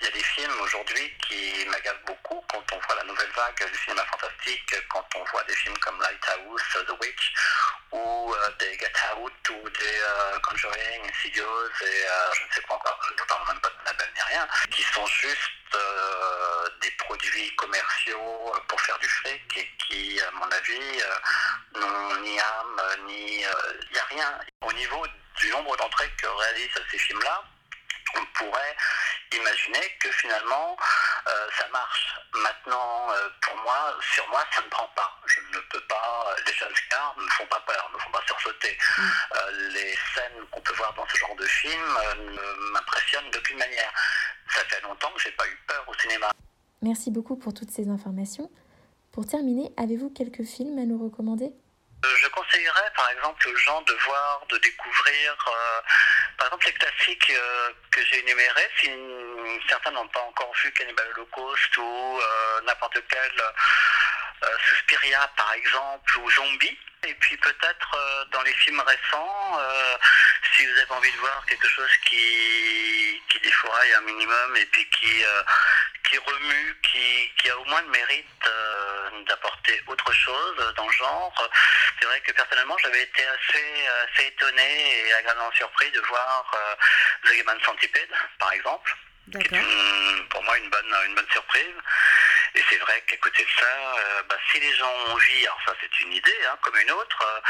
Il 0.00 0.06
y 0.06 0.08
a 0.08 0.12
des 0.12 0.22
films 0.22 0.60
aujourd'hui 0.60 1.12
qui 1.28 1.64
m'agacent 1.66 2.04
beaucoup 2.06 2.44
quand 2.50 2.64
on 2.72 2.78
voit 2.78 2.96
la 2.96 3.04
nouvelle 3.04 3.30
vague 3.36 3.70
du 3.70 3.78
cinéma 3.78 4.04
fantastique, 4.06 4.74
quand 4.88 5.06
on 5.14 5.24
voit 5.24 5.44
des 5.44 5.54
films 5.54 5.78
comme 5.78 6.00
Lighthouse, 6.00 6.62
The 6.72 7.00
Witch, 7.00 7.34
ou 7.92 8.34
euh, 8.34 8.50
des 8.58 8.78
Get 8.78 8.92
Out, 9.16 9.50
ou 9.50 9.68
des 9.70 10.00
Conjuring, 10.42 11.08
Insidious, 11.08 11.70
et 11.82 12.06
je 12.34 12.44
ne 12.44 12.52
sais 12.52 12.62
pas 12.62 12.74
encore, 12.74 12.98
je 13.06 13.22
ne 13.22 13.28
parle 13.28 13.46
même 13.48 13.60
pas 13.60 13.68
de 13.68 13.84
label 13.86 14.08
ni 14.14 14.22
rien, 14.22 14.48
qui 14.70 14.82
sont 14.82 15.06
juste 15.06 15.76
des 16.82 16.90
produits 16.92 17.54
commerciaux 17.56 18.52
pour 18.68 18.80
faire 18.80 18.98
du 18.98 19.08
fric 19.08 19.56
et 19.56 19.70
qui, 19.78 20.20
à 20.20 20.30
mon 20.32 20.50
avis, 20.50 21.02
euh, 21.02 21.80
n'ont 21.80 22.20
ni 22.20 22.38
âme, 22.38 22.82
ni... 23.06 23.40
Il 23.40 23.46
euh, 23.46 23.80
n'y 23.92 23.98
a 23.98 24.04
rien. 24.04 24.38
Au 24.62 24.72
niveau 24.72 25.06
du 25.36 25.50
nombre 25.50 25.76
d'entrées 25.76 26.10
que 26.20 26.26
réalisent 26.26 26.80
ces 26.90 26.98
films-là, 26.98 27.42
on 28.14 28.24
pourrait 28.34 28.76
imaginer 29.32 29.96
que 30.00 30.10
finalement 30.12 30.76
euh, 31.26 31.48
ça 31.56 31.66
marche. 31.68 32.14
Maintenant, 32.34 33.08
pour 33.40 33.56
moi, 33.62 33.96
sur 34.14 34.28
moi, 34.28 34.44
ça 34.54 34.62
ne 34.62 34.68
prend 34.68 34.88
pas. 34.88 35.18
Je 35.26 35.40
ne 35.40 35.60
peux 35.60 35.80
pas. 35.82 36.34
Les 36.46 36.52
jumpscares 36.52 37.14
ne 37.16 37.24
me 37.24 37.30
font 37.30 37.46
pas 37.46 37.60
peur, 37.60 37.88
ne 37.90 37.96
me 37.96 38.02
font 38.02 38.10
pas 38.10 38.22
sursauter. 38.26 38.76
Mm. 38.98 39.08
les 39.74 39.96
scènes 40.14 40.46
qu'on 40.50 40.60
peut 40.60 40.74
voir 40.74 40.92
dans 40.94 41.06
ce 41.08 41.16
genre 41.16 41.36
de 41.36 41.46
film 41.46 41.98
ne 42.16 42.70
m'impressionnent 42.72 43.30
d'aucune 43.30 43.58
manière. 43.58 43.92
Ça 44.50 44.64
fait 44.64 44.80
longtemps 44.82 45.12
que 45.12 45.20
j'ai 45.20 45.32
pas 45.32 45.46
eu 45.46 45.56
peur 45.66 45.84
au 45.86 45.94
cinéma. 45.94 46.30
Merci 46.82 47.12
beaucoup 47.12 47.36
pour 47.36 47.54
toutes 47.54 47.70
ces 47.70 47.88
informations. 47.88 48.50
Pour 49.12 49.24
terminer, 49.26 49.72
avez-vous 49.76 50.10
quelques 50.10 50.42
films 50.42 50.78
à 50.78 50.84
nous 50.84 50.98
recommander? 50.98 51.52
Euh, 52.04 52.08
je 52.20 52.26
conseillerais 52.28 52.90
par 52.96 53.08
exemple 53.10 53.48
aux 53.48 53.56
gens 53.56 53.80
de 53.82 53.92
voir, 54.04 54.44
de 54.50 54.58
découvrir, 54.58 55.36
euh, 55.48 55.80
par 56.36 56.48
exemple 56.48 56.66
les 56.66 56.72
classiques 56.72 57.30
euh, 57.30 57.70
que 57.92 58.00
j'ai 58.06 58.18
énumérés, 58.18 58.68
si 58.80 58.90
certains 59.68 59.92
n'ont 59.92 60.08
pas 60.08 60.22
encore 60.22 60.52
vu 60.64 60.72
Cannibal 60.72 61.06
Holocaust 61.14 61.76
ou 61.76 62.18
n'importe 62.66 62.98
quel 63.08 63.42
Suspiria 64.68 65.30
par 65.36 65.52
exemple 65.54 66.18
ou 66.18 66.30
Zombie. 66.30 66.78
Et 67.04 67.14
puis 67.14 67.36
peut-être 67.36 68.26
dans 68.30 68.42
les 68.42 68.52
films 68.52 68.80
récents, 68.80 69.60
si 70.56 70.64
vous 70.64 70.78
avez 70.78 70.90
envie 70.92 71.10
de 71.10 71.16
voir 71.16 71.44
quelque 71.46 71.68
chose 71.68 71.90
qui, 72.06 73.20
qui 73.28 73.40
défouraille 73.40 73.92
un 73.94 74.02
minimum 74.02 74.56
et 74.56 74.66
puis 74.66 74.88
qui, 74.90 75.24
qui 76.12 76.18
remue, 76.18 76.76
qui, 76.82 77.50
a 77.50 77.58
au 77.58 77.64
moins 77.64 77.80
le 77.82 77.88
mérite 77.88 78.26
euh, 78.46 79.24
d'apporter 79.26 79.82
autre 79.86 80.12
chose 80.12 80.74
dans 80.76 80.86
le 80.86 80.92
genre. 80.92 81.50
C'est 81.98 82.06
vrai 82.06 82.20
que 82.20 82.32
personnellement, 82.32 82.76
j'avais 82.82 83.02
été 83.02 83.22
assez, 83.26 83.86
assez 83.86 84.26
étonné 84.28 85.06
et 85.06 85.14
agréablement 85.14 85.52
surpris 85.52 85.90
de 85.90 86.00
voir 86.00 86.52
euh, 86.54 86.74
The 87.24 87.44
Game 87.44 87.60
Centipede, 87.64 88.10
par 88.38 88.52
exemple. 88.52 88.94
Qui 89.30 89.38
est 89.38 90.28
pour 90.30 90.42
moi 90.42 90.58
une 90.58 90.68
bonne, 90.68 90.94
une 91.06 91.14
bonne 91.14 91.30
surprise. 91.30 91.76
Et 92.54 92.62
c'est 92.68 92.78
vrai 92.78 93.02
qu'à 93.06 93.16
côté 93.16 93.44
de 93.44 93.50
ça, 93.58 93.98
euh, 93.98 94.22
bah, 94.28 94.36
si 94.50 94.60
les 94.60 94.74
gens 94.76 94.90
ont 94.90 95.12
envie, 95.12 95.46
alors 95.46 95.60
ça 95.66 95.74
c'est 95.80 96.00
une 96.00 96.12
idée 96.12 96.46
hein, 96.46 96.58
comme 96.62 96.76
une 96.76 96.90
autre, 96.90 97.42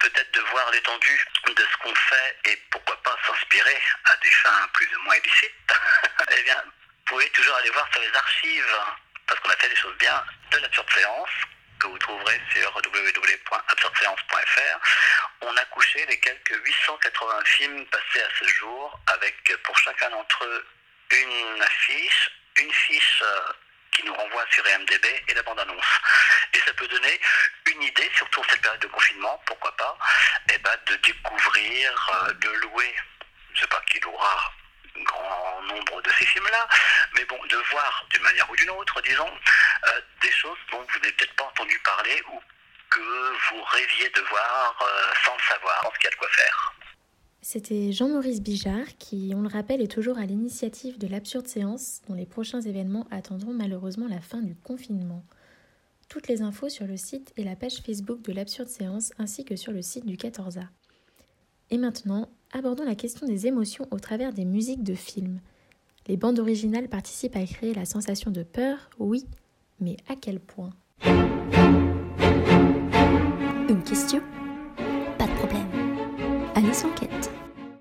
peut-être 0.00 0.30
de 0.32 0.40
voir 0.40 0.70
l'étendue 0.70 1.24
de 1.46 1.62
ce 1.62 1.76
qu'on 1.78 1.94
fait 1.94 2.36
et 2.44 2.56
pourquoi 2.70 3.02
pas 3.02 3.16
s'inspirer 3.26 3.80
à 4.04 4.16
des 4.18 4.30
fins 4.30 4.68
plus 4.74 4.94
ou 4.96 5.00
moins 5.02 5.16
illicites, 5.16 5.74
eh 6.36 6.42
bien, 6.42 6.62
vous 6.64 6.72
pouvez 7.06 7.30
toujours 7.30 7.56
aller 7.56 7.70
voir 7.70 7.88
sur 7.92 8.02
les 8.02 8.14
archives, 8.14 8.76
parce 9.26 9.40
qu'on 9.40 9.50
a 9.50 9.56
fait 9.56 9.68
des 9.68 9.76
choses 9.76 9.96
bien, 9.96 10.24
de 10.50 10.58
l'absurde 10.58 10.90
séance, 10.90 11.30
que 11.80 11.86
vous 11.86 11.98
trouverez 11.98 12.40
sur 12.52 12.76
www.absurdeséance.fr. 12.76 14.78
On 15.42 15.56
a 15.56 15.64
couché 15.66 16.04
les 16.06 16.18
quelques 16.20 16.66
880 16.66 17.44
films 17.44 17.86
passés 17.86 18.22
à 18.22 18.28
ce 18.38 18.46
jour, 18.48 19.00
avec 19.06 19.56
pour 19.62 19.78
chacun 19.78 20.10
d'entre 20.10 20.44
eux 20.44 20.66
une 21.10 21.62
affiche, 21.62 22.30
une 22.56 22.72
fiche 22.72 23.22
euh, 23.22 23.52
qui 23.98 24.06
nous 24.06 24.14
renvoie 24.14 24.44
sur 24.50 24.64
EMDB 24.64 25.06
et 25.28 25.34
la 25.34 25.42
bande-annonce. 25.42 26.00
Et 26.54 26.60
ça 26.60 26.72
peut 26.74 26.86
donner 26.86 27.20
une 27.66 27.82
idée, 27.82 28.08
surtout 28.14 28.40
en 28.40 28.44
cette 28.48 28.60
période 28.60 28.80
de 28.80 28.86
confinement, 28.86 29.42
pourquoi 29.44 29.76
pas, 29.76 29.98
eh 30.52 30.58
ben, 30.58 30.76
de 30.86 30.94
découvrir, 30.96 32.10
euh, 32.14 32.32
de 32.34 32.48
louer, 32.48 32.94
je 33.50 33.54
ne 33.54 33.60
sais 33.60 33.66
pas 33.66 33.82
qui 33.90 33.98
louera 34.00 34.52
grand 34.98 35.62
nombre 35.62 36.00
de 36.02 36.10
ces 36.10 36.26
films-là, 36.26 36.68
mais 37.14 37.24
bon, 37.24 37.38
de 37.46 37.56
voir 37.70 38.06
d'une 38.10 38.22
manière 38.22 38.48
ou 38.50 38.56
d'une 38.56 38.70
autre, 38.70 39.00
disons, 39.02 39.38
euh, 39.86 40.00
des 40.22 40.32
choses 40.32 40.58
dont 40.70 40.80
vous 40.80 40.98
n'avez 40.98 41.12
peut-être 41.12 41.34
pas 41.34 41.44
entendu 41.44 41.78
parler 41.80 42.22
ou 42.28 42.42
que 42.90 43.36
vous 43.50 43.62
rêviez 43.64 44.08
de 44.10 44.20
voir 44.22 44.76
euh, 44.82 45.12
sans 45.24 45.36
le 45.36 45.42
savoir, 45.42 45.86
en 45.86 45.92
ce 45.92 45.98
qu'il 45.98 46.04
y 46.04 46.08
a 46.08 46.10
de 46.10 46.16
quoi 46.16 46.28
faire. 46.30 46.72
C'était 47.40 47.92
Jean-Maurice 47.92 48.42
Bijard 48.42 48.96
qui, 48.98 49.32
on 49.34 49.42
le 49.42 49.48
rappelle, 49.48 49.80
est 49.80 49.90
toujours 49.90 50.18
à 50.18 50.26
l'initiative 50.26 50.98
de 50.98 51.06
l'Absurde 51.06 51.46
Séance, 51.46 52.00
dont 52.08 52.14
les 52.14 52.26
prochains 52.26 52.60
événements 52.60 53.06
attendront 53.10 53.52
malheureusement 53.52 54.08
la 54.08 54.20
fin 54.20 54.42
du 54.42 54.56
confinement. 54.56 55.22
Toutes 56.08 56.26
les 56.28 56.42
infos 56.42 56.68
sur 56.68 56.86
le 56.86 56.96
site 56.96 57.32
et 57.36 57.44
la 57.44 57.54
page 57.54 57.80
Facebook 57.80 58.22
de 58.22 58.32
l'Absurde 58.32 58.68
Séance 58.68 59.12
ainsi 59.18 59.44
que 59.44 59.56
sur 59.56 59.72
le 59.72 59.82
site 59.82 60.06
du 60.06 60.16
14A. 60.16 60.64
Et 61.70 61.78
maintenant, 61.78 62.28
abordons 62.52 62.84
la 62.84 62.94
question 62.94 63.26
des 63.26 63.46
émotions 63.46 63.86
au 63.90 63.98
travers 63.98 64.32
des 64.32 64.44
musiques 64.44 64.82
de 64.82 64.94
films. 64.94 65.40
Les 66.06 66.16
bandes 66.16 66.38
originales 66.38 66.88
participent 66.88 67.36
à 67.36 67.44
créer 67.44 67.74
la 67.74 67.84
sensation 67.84 68.30
de 68.30 68.42
peur, 68.42 68.90
oui, 68.98 69.26
mais 69.80 69.96
à 70.08 70.16
quel 70.16 70.40
point? 70.40 70.70
Une 73.68 73.82
question? 73.84 74.22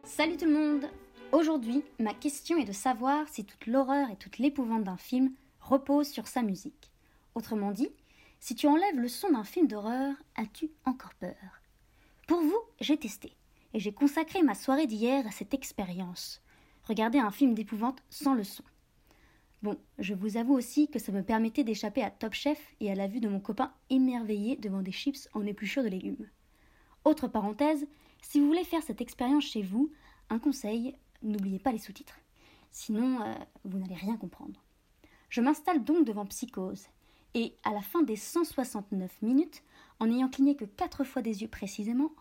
Salut 0.03 0.38
tout 0.38 0.46
le 0.46 0.53
monde 0.53 0.86
Aujourd'hui, 1.31 1.84
ma 2.00 2.13
question 2.13 2.57
est 2.57 2.65
de 2.65 2.72
savoir 2.72 3.27
si 3.27 3.43
toute 3.43 3.65
l'horreur 3.65 4.12
et 4.12 4.15
toute 4.17 4.38
l'épouvante 4.38 4.84
d'un 4.84 4.98
film 4.98 5.31
reposent 5.60 6.10
sur 6.10 6.27
sa 6.27 6.43
musique. 6.43 6.91
Autrement 7.34 7.72
dit, 7.72 7.89
si 8.39 8.53
tu 8.53 8.67
enlèves 8.67 9.00
le 9.00 9.07
son 9.07 9.31
d'un 9.31 9.43
film 9.43 9.65
d'horreur, 9.65 10.13
as-tu 10.36 10.69
encore 10.86 11.15
peur? 11.15 11.34
Pour 12.27 12.39
vous, 12.39 12.60
j'ai 12.79 12.98
testé, 12.98 13.36
et 13.74 13.79
j'ai 13.79 13.93
consacré 13.93 14.43
ma 14.43 14.53
soirée 14.53 14.86
d'hier 14.86 15.25
à 15.25 15.31
cette 15.31 15.55
expérience. 15.55 16.43
Regarder 16.84 17.17
un 17.17 17.31
film 17.31 17.55
d'épouvante 17.55 18.03
sans 18.12 18.36
le 18.36 18.43
son. 18.43 18.63
Bon, 19.63 19.79
je 19.98 20.13
vous 20.13 20.38
avoue 20.38 20.53
aussi 20.53 20.88
que 20.88 21.00
ça 21.00 21.12
me 21.12 21.24
permettait 21.24 21.63
d'échapper 21.63 22.03
à 22.03 22.12
Top 22.12 22.34
Chef 22.34 22.75
et 22.79 22.91
à 22.91 22.96
la 22.96 23.07
vue 23.07 23.22
de 23.22 23.29
mon 23.29 23.39
copain 23.39 23.74
émerveillé 23.89 24.55
devant 24.55 24.84
des 24.84 24.91
chips 24.91 25.27
en 25.34 25.48
épluchure 25.48 25.84
de 25.84 25.89
légumes. 25.89 26.29
Autre 27.05 27.27
parenthèse, 27.27 27.88
si 28.22 28.40
vous 28.40 28.48
voulez 28.48 28.64
faire 28.64 28.84
cette 28.84 29.02
expérience 29.02 29.46
chez 29.46 29.62
vous, 29.62 29.92
un 30.30 30.40
conseil, 30.40 30.96
n'oubliez 31.22 31.60
pas 31.60 31.72
les 31.72 31.78
sous-titres. 31.78 32.20
Sinon, 32.72 33.22
euh, 33.22 33.34
vous 33.64 33.80
n'allez 33.80 33.96
rien 33.96 34.18
comprendre. 34.18 34.62
Je 35.30 35.42
m'installe 35.42 35.84
donc 35.84 36.06
devant 36.06 36.26
Psychose, 36.26 36.88
et 37.34 37.56
à 37.64 37.72
la 37.72 37.82
fin 37.82 38.02
des 38.02 38.16
169 38.16 39.22
minutes, 39.22 39.64
en 40.00 40.08
n'ayant 40.08 40.30
cligné 40.30 40.56
que 40.56 40.66
quatre 40.66 41.04
fois 41.04 41.22
des 41.22 41.42
yeux 41.42 41.48
précisément, 41.48 42.12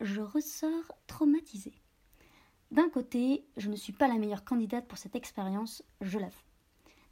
je 0.00 0.20
ressors 0.20 0.98
traumatisée. 1.06 1.74
D'un 2.70 2.88
côté, 2.88 3.44
je 3.56 3.68
ne 3.68 3.76
suis 3.76 3.92
pas 3.92 4.08
la 4.08 4.18
meilleure 4.18 4.44
candidate 4.44 4.86
pour 4.86 4.98
cette 4.98 5.16
expérience, 5.16 5.82
je 6.00 6.18
l'avoue. 6.18 6.34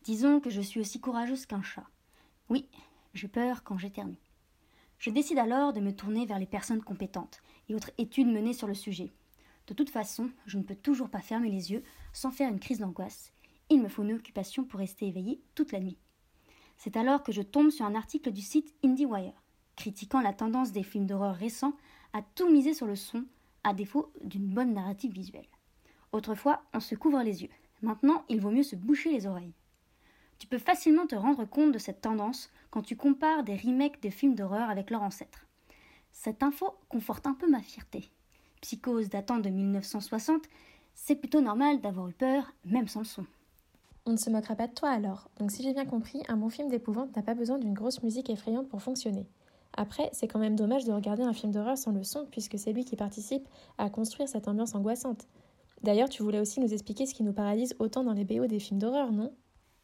Disons 0.05 0.41
que 0.41 0.51
je 0.51 0.61
suis 0.61 0.81
aussi 0.81 1.01
courageuse 1.01 1.47
qu'un 1.47 1.63
chat. 1.63 1.87
Oui, 2.49 2.69
j'ai 3.15 3.29
peur 3.29 3.63
quand 3.63 3.79
j'éternue. 3.79 4.19
Je 4.99 5.11
décide 5.11 5.39
alors 5.39 5.73
de 5.73 5.81
me 5.81 5.95
tourner 5.95 6.27
vers 6.27 6.39
les 6.39 6.47
personnes 6.47 6.83
compétentes 6.83 7.43
et 7.69 7.75
autres 7.75 7.91
études 7.99 8.29
menées 8.29 8.53
sur 8.53 8.67
le 8.67 8.75
sujet. 8.75 9.11
De 9.67 9.75
toute 9.75 9.91
façon, 9.91 10.31
je 10.47 10.59
ne 10.59 10.63
peux 10.63 10.75
toujours 10.75 11.09
pas 11.09 11.21
fermer 11.21 11.51
les 11.51 11.73
yeux 11.73 11.83
sans 12.13 12.31
faire 12.31 12.51
une 12.51 12.61
crise 12.61 12.81
d'angoisse. 12.81 13.33
Il 13.71 13.81
me 13.81 13.89
faut 13.89 14.03
une 14.03 14.15
occupation 14.15 14.65
pour 14.65 14.81
rester 14.81 15.07
éveillée 15.07 15.41
toute 15.55 15.73
la 15.73 15.81
nuit. 15.81 15.99
C'est 16.77 16.97
alors 16.97 17.23
que 17.23 17.33
je 17.33 17.43
tombe 17.43 17.71
sur 17.71 17.87
un 17.87 17.95
article 17.95 18.33
du 18.33 18.41
site 18.41 18.75
IndieWire, 18.85 19.33
critiquant 19.77 20.21
la 20.21 20.33
tendance 20.33 20.73
des 20.73 20.83
films 20.83 21.07
d'horreur 21.07 21.37
récents 21.37 21.77
à 22.13 22.23
tout 22.23 22.51
miser 22.51 22.75
sur 22.75 22.87
le 22.87 22.97
son, 22.97 23.25
à 23.65 23.73
défaut 23.73 24.13
d'une 24.23 24.53
bonne 24.53 24.75
narrative 24.75 25.13
visuelle. 25.13 25.47
Autrefois, 26.11 26.63
on 26.75 26.81
se 26.81 26.95
couvre 26.95 27.23
les 27.23 27.43
yeux. 27.43 27.49
Maintenant, 27.81 28.25
il 28.29 28.41
vaut 28.41 28.51
mieux 28.51 28.63
se 28.63 28.77
boucher 28.77 29.11
les 29.11 29.27
oreilles. 29.27 29.55
Tu 30.39 30.47
peux 30.47 30.59
facilement 30.59 31.07
te 31.07 31.15
rendre 31.15 31.45
compte 31.45 31.73
de 31.73 31.79
cette 31.79 32.01
tendance 32.01 32.51
quand 32.71 32.83
tu 32.83 32.97
compares 32.97 33.45
des 33.45 33.57
remakes 33.57 34.03
de 34.03 34.11
films 34.11 34.35
d'horreur 34.35 34.69
avec 34.69 34.91
leurs 34.91 35.03
ancêtres. 35.03 35.47
Cette 36.13 36.43
info 36.43 36.75
conforte 36.89 37.27
un 37.27 37.35
peu 37.35 37.49
ma 37.51 37.61
fierté. 37.61 38.11
Psychose 38.61 39.09
datant 39.09 39.39
de 39.39 39.49
1960, 39.49 40.43
c'est 40.95 41.17
plutôt 41.17 41.41
normal 41.41 41.81
d'avoir 41.81 42.09
eu 42.09 42.13
peur, 42.13 42.53
même 42.65 42.87
sans 42.87 43.01
le 43.01 43.07
son. 43.07 43.27
On 44.05 44.13
ne 44.13 44.17
se 44.17 44.31
moquera 44.31 44.55
pas 44.55 44.69
de 44.69 44.75
toi 44.75 44.91
alors. 44.91 45.29
Donc 45.39 45.51
si 45.51 45.63
j'ai 45.63 45.73
bien 45.73 45.87
compris, 45.87 46.23
un 46.29 46.37
bon 46.37 46.49
film 46.49 46.69
d'épouvante 46.69 47.15
n'a 47.17 47.23
pas 47.23 47.35
besoin 47.35 47.59
d'une 47.59 47.75
grosse 47.75 48.03
musique 48.03 48.31
effrayante 48.31 48.69
pour 48.69 48.83
fonctionner. 48.83 49.27
Après, 49.75 50.11
c'est 50.13 50.29
quand 50.29 50.39
même 50.39 50.57
dommage 50.57 50.85
de 50.85 50.93
regarder 50.93 51.23
un 51.23 51.33
film 51.33 51.53
d'horreur 51.53 51.79
sans 51.79 51.93
le 51.93 52.05
son, 52.05 52.27
puisque 52.31 52.59
c'est 52.59 52.73
lui 52.73 52.85
qui 52.85 52.97
participe 52.97 53.49
à 53.79 53.91
construire 53.91 54.29
cette 54.29 54.49
ambiance 54.49 54.75
angoissante. 54.75 55.27
D'ailleurs, 55.83 56.09
tu 56.09 56.23
voulais 56.23 56.41
aussi 56.41 56.61
nous 56.61 56.73
expliquer 56.73 57.07
ce 57.07 57.15
qui 57.15 57.23
nous 57.23 57.33
paralyse 57.33 57.75
autant 57.79 58.05
dans 58.05 58.13
les 58.13 58.25
BO 58.25 58.47
des 58.47 58.61
films 58.61 58.79
d'horreur, 58.79 59.13
non? 59.13 59.35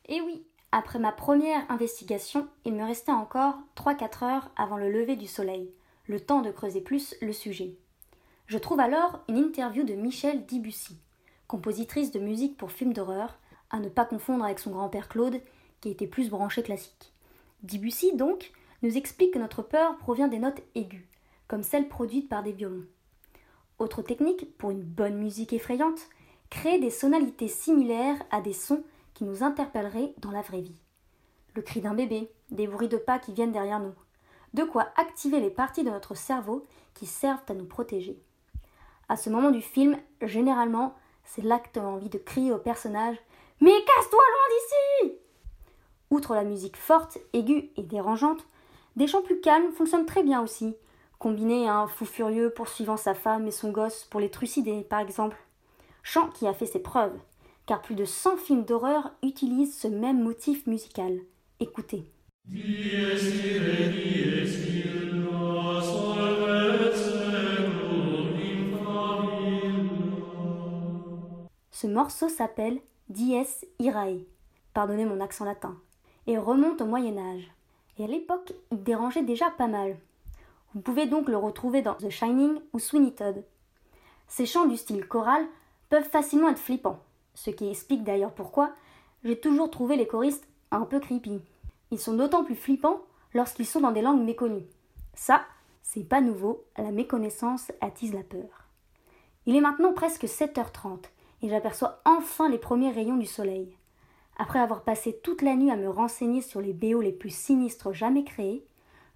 Eh 0.08 0.20
oui, 0.20 0.44
après 0.72 0.98
ma 0.98 1.12
première 1.12 1.68
investigation, 1.70 2.46
il 2.64 2.74
me 2.74 2.84
restait 2.84 3.12
encore 3.12 3.58
3-4 3.76 4.24
heures 4.24 4.50
avant 4.56 4.76
le 4.76 4.90
lever 4.92 5.16
du 5.16 5.26
soleil, 5.26 5.72
le 6.08 6.20
temps 6.20 6.40
de 6.40 6.50
creuser 6.50 6.80
plus 6.80 7.14
le 7.20 7.32
sujet. 7.32 7.76
Je 8.46 8.58
trouve 8.58 8.80
alors 8.80 9.20
une 9.28 9.36
interview 9.36 9.84
de 9.84 9.94
Michel 9.94 10.46
Debussy, 10.46 10.96
compositrice 11.46 12.10
de 12.10 12.18
musique 12.18 12.56
pour 12.56 12.72
films 12.72 12.94
d'horreur, 12.94 13.38
à 13.70 13.78
ne 13.78 13.90
pas 13.90 14.06
confondre 14.06 14.44
avec 14.44 14.58
son 14.58 14.70
grand-père 14.70 15.08
Claude, 15.08 15.40
qui 15.80 15.90
était 15.90 16.06
plus 16.06 16.30
branché 16.30 16.62
classique. 16.62 17.12
Debussy, 17.62 18.16
donc, 18.16 18.52
nous 18.82 18.96
explique 18.96 19.34
que 19.34 19.38
notre 19.38 19.62
peur 19.62 19.98
provient 19.98 20.28
des 20.28 20.38
notes 20.38 20.62
aiguës, 20.74 21.04
comme 21.46 21.62
celles 21.62 21.88
produites 21.88 22.28
par 22.28 22.42
des 22.42 22.52
violons. 22.52 22.86
Autre 23.78 24.00
technique, 24.00 24.56
pour 24.56 24.70
une 24.70 24.82
bonne 24.82 25.18
musique 25.18 25.52
effrayante, 25.52 26.08
créer 26.48 26.80
des 26.80 26.90
sonalités 26.90 27.48
similaires 27.48 28.20
à 28.30 28.40
des 28.40 28.54
sons 28.54 28.82
qui 29.12 29.24
nous 29.24 29.42
interpelleraient 29.42 30.14
dans 30.18 30.30
la 30.30 30.42
vraie 30.42 30.62
vie. 30.62 30.80
Le 31.54 31.60
cri 31.60 31.80
d'un 31.80 31.94
bébé, 31.94 32.30
des 32.50 32.66
bruits 32.66 32.88
de 32.88 32.96
pas 32.96 33.18
qui 33.18 33.34
viennent 33.34 33.52
derrière 33.52 33.80
nous. 33.80 33.94
De 34.54 34.64
quoi 34.64 34.88
activer 34.96 35.40
les 35.40 35.50
parties 35.50 35.84
de 35.84 35.90
notre 35.90 36.14
cerveau 36.14 36.66
qui 36.94 37.06
servent 37.06 37.42
à 37.48 37.54
nous 37.54 37.66
protéger. 37.66 38.18
À 39.08 39.16
ce 39.16 39.30
moment 39.30 39.50
du 39.50 39.62
film, 39.62 39.96
généralement, 40.22 40.94
c'est 41.24 41.42
l'acte 41.42 41.78
envie 41.78 42.08
de 42.08 42.18
crier 42.18 42.52
au 42.52 42.58
personnage 42.58 43.16
mais 43.60 43.72
casse-toi 43.72 44.20
loin 44.20 45.08
d'ici 45.08 45.18
Outre 46.10 46.34
la 46.34 46.44
musique 46.44 46.76
forte, 46.76 47.18
aiguë 47.32 47.70
et 47.76 47.82
dérangeante, 47.82 48.46
des 48.96 49.06
chants 49.06 49.22
plus 49.22 49.40
calmes 49.40 49.72
fonctionnent 49.72 50.06
très 50.06 50.22
bien 50.22 50.40
aussi, 50.40 50.76
combinés 51.18 51.68
à 51.68 51.74
un 51.74 51.88
fou 51.88 52.04
furieux 52.04 52.50
poursuivant 52.50 52.96
sa 52.96 53.14
femme 53.14 53.46
et 53.46 53.52
son 53.52 53.70
gosse 53.70 54.04
pour 54.04 54.20
les 54.20 54.30
trucider, 54.30 54.82
par 54.82 55.00
exemple. 55.00 55.36
Chant 56.04 56.28
qui 56.28 56.46
a 56.46 56.54
fait 56.54 56.66
ses 56.66 56.78
preuves, 56.78 57.18
car 57.66 57.82
plus 57.82 57.96
de 57.96 58.04
100 58.04 58.36
films 58.36 58.64
d'horreur 58.64 59.10
utilisent 59.22 59.76
ce 59.76 59.88
même 59.88 60.22
motif 60.22 60.66
musical. 60.66 61.18
Écoutez. 61.58 62.04
Ce 62.50 62.56
morceau 71.86 72.30
s'appelle 72.30 72.80
Dies 73.10 73.36
Irae, 73.78 74.24
pardonnez 74.72 75.04
mon 75.04 75.20
accent 75.20 75.44
latin, 75.44 75.76
et 76.26 76.38
remonte 76.38 76.80
au 76.80 76.86
Moyen 76.86 77.18
Âge. 77.18 77.50
Et 77.98 78.04
à 78.04 78.06
l'époque, 78.06 78.54
il 78.72 78.82
dérangeait 78.82 79.22
déjà 79.22 79.50
pas 79.50 79.66
mal. 79.66 79.98
Vous 80.74 80.80
pouvez 80.80 81.04
donc 81.04 81.28
le 81.28 81.36
retrouver 81.36 81.82
dans 81.82 81.94
The 81.96 82.08
Shining 82.08 82.60
ou 82.72 82.78
Sweeney 82.78 83.12
Todd. 83.12 83.44
Ces 84.26 84.46
chants 84.46 84.66
du 84.66 84.78
style 84.78 85.06
choral 85.06 85.44
peuvent 85.90 86.08
facilement 86.08 86.48
être 86.48 86.58
flippants, 86.58 87.02
ce 87.34 87.50
qui 87.50 87.68
explique 87.68 88.04
d'ailleurs 88.04 88.32
pourquoi 88.32 88.72
j'ai 89.22 89.38
toujours 89.38 89.70
trouvé 89.70 89.96
les 89.96 90.06
choristes 90.06 90.48
un 90.70 90.86
peu 90.86 90.98
creepy. 90.98 91.42
Ils 91.90 91.98
sont 91.98 92.14
d'autant 92.14 92.44
plus 92.44 92.54
flippants 92.54 93.02
lorsqu'ils 93.34 93.66
sont 93.66 93.80
dans 93.80 93.92
des 93.92 94.02
langues 94.02 94.24
méconnues. 94.24 94.66
Ça, 95.14 95.42
c'est 95.82 96.04
pas 96.04 96.20
nouveau, 96.20 96.64
la 96.76 96.92
méconnaissance 96.92 97.72
attise 97.80 98.12
la 98.12 98.22
peur. 98.22 98.66
Il 99.46 99.56
est 99.56 99.60
maintenant 99.62 99.94
presque 99.94 100.24
7h30 100.24 101.04
et 101.42 101.48
j'aperçois 101.48 102.02
enfin 102.04 102.48
les 102.48 102.58
premiers 102.58 102.90
rayons 102.90 103.16
du 103.16 103.26
soleil. 103.26 103.76
Après 104.36 104.58
avoir 104.58 104.82
passé 104.82 105.18
toute 105.22 105.42
la 105.42 105.56
nuit 105.56 105.70
à 105.70 105.76
me 105.76 105.88
renseigner 105.88 106.42
sur 106.42 106.60
les 106.60 106.72
BO 106.72 107.00
les 107.00 107.12
plus 107.12 107.34
sinistres 107.34 107.92
jamais 107.92 108.24
créés, 108.24 108.66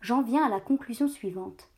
j'en 0.00 0.22
viens 0.22 0.44
à 0.44 0.48
la 0.48 0.60
conclusion 0.60 1.08
suivante. 1.08 1.68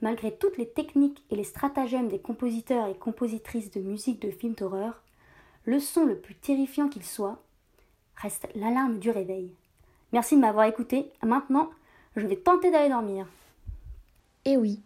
Malgré 0.00 0.34
toutes 0.34 0.56
les 0.56 0.68
techniques 0.68 1.22
et 1.30 1.36
les 1.36 1.44
stratagèmes 1.44 2.08
des 2.08 2.18
compositeurs 2.18 2.88
et 2.88 2.96
compositrices 2.96 3.70
de 3.70 3.80
musique 3.80 4.22
de 4.22 4.30
films 4.30 4.54
d'horreur, 4.54 5.02
le 5.64 5.78
son 5.78 6.06
le 6.06 6.18
plus 6.18 6.34
terrifiant 6.34 6.88
qu'il 6.88 7.04
soit 7.04 7.42
reste 8.16 8.48
l'alarme 8.54 8.98
du 8.98 9.10
réveil. 9.10 9.54
Merci 10.12 10.36
de 10.36 10.40
m'avoir 10.40 10.66
écouté. 10.66 11.10
Maintenant, 11.22 11.70
je 12.16 12.26
vais 12.26 12.36
tenter 12.36 12.70
d'aller 12.70 12.88
dormir. 12.88 13.26
Eh 14.44 14.56
oui, 14.56 14.80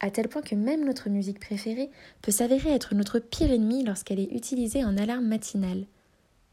à 0.00 0.10
tel 0.10 0.28
point 0.28 0.42
que 0.42 0.54
même 0.54 0.84
notre 0.84 1.08
musique 1.08 1.40
préférée 1.40 1.90
peut 2.22 2.30
s'avérer 2.30 2.70
être 2.70 2.94
notre 2.94 3.18
pire 3.18 3.50
ennemi 3.50 3.84
lorsqu'elle 3.84 4.20
est 4.20 4.32
utilisée 4.32 4.84
en 4.84 4.96
alarme 4.96 5.26
matinale. 5.26 5.86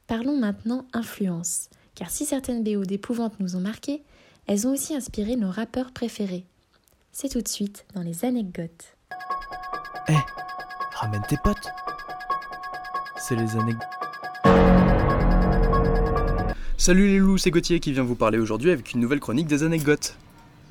Parlons 0.08 0.38
maintenant 0.38 0.86
influence, 0.94 1.70
car 1.94 2.10
si 2.10 2.26
certaines 2.26 2.64
BO 2.64 2.86
d'épouvante 2.86 3.40
nous 3.40 3.56
ont 3.56 3.62
marqués, 3.62 4.04
elles 4.48 4.68
ont 4.68 4.72
aussi 4.72 4.96
inspiré 4.96 5.36
nos 5.36 5.50
rappeurs 5.50 5.92
préférés. 5.92 6.46
C'est 7.12 7.30
tout 7.30 7.42
de 7.42 7.48
suite 7.48 7.86
dans 7.94 8.02
les 8.02 8.26
anecdotes. 8.26 8.96
Eh, 10.10 10.14
ramène 10.94 11.24
tes 11.28 11.38
potes. 11.38 11.70
C'est 13.18 13.36
les 13.36 13.56
anecdotes. 13.56 14.05
Salut 16.86 17.08
les 17.08 17.18
loups, 17.18 17.40
c'est 17.40 17.50
Gauthier 17.50 17.80
qui 17.80 17.94
vient 17.94 18.04
vous 18.04 18.14
parler 18.14 18.38
aujourd'hui 18.38 18.70
avec 18.70 18.94
une 18.94 19.00
nouvelle 19.00 19.20
chronique 19.20 19.48
des 19.48 19.64
anecdotes. 19.64 20.18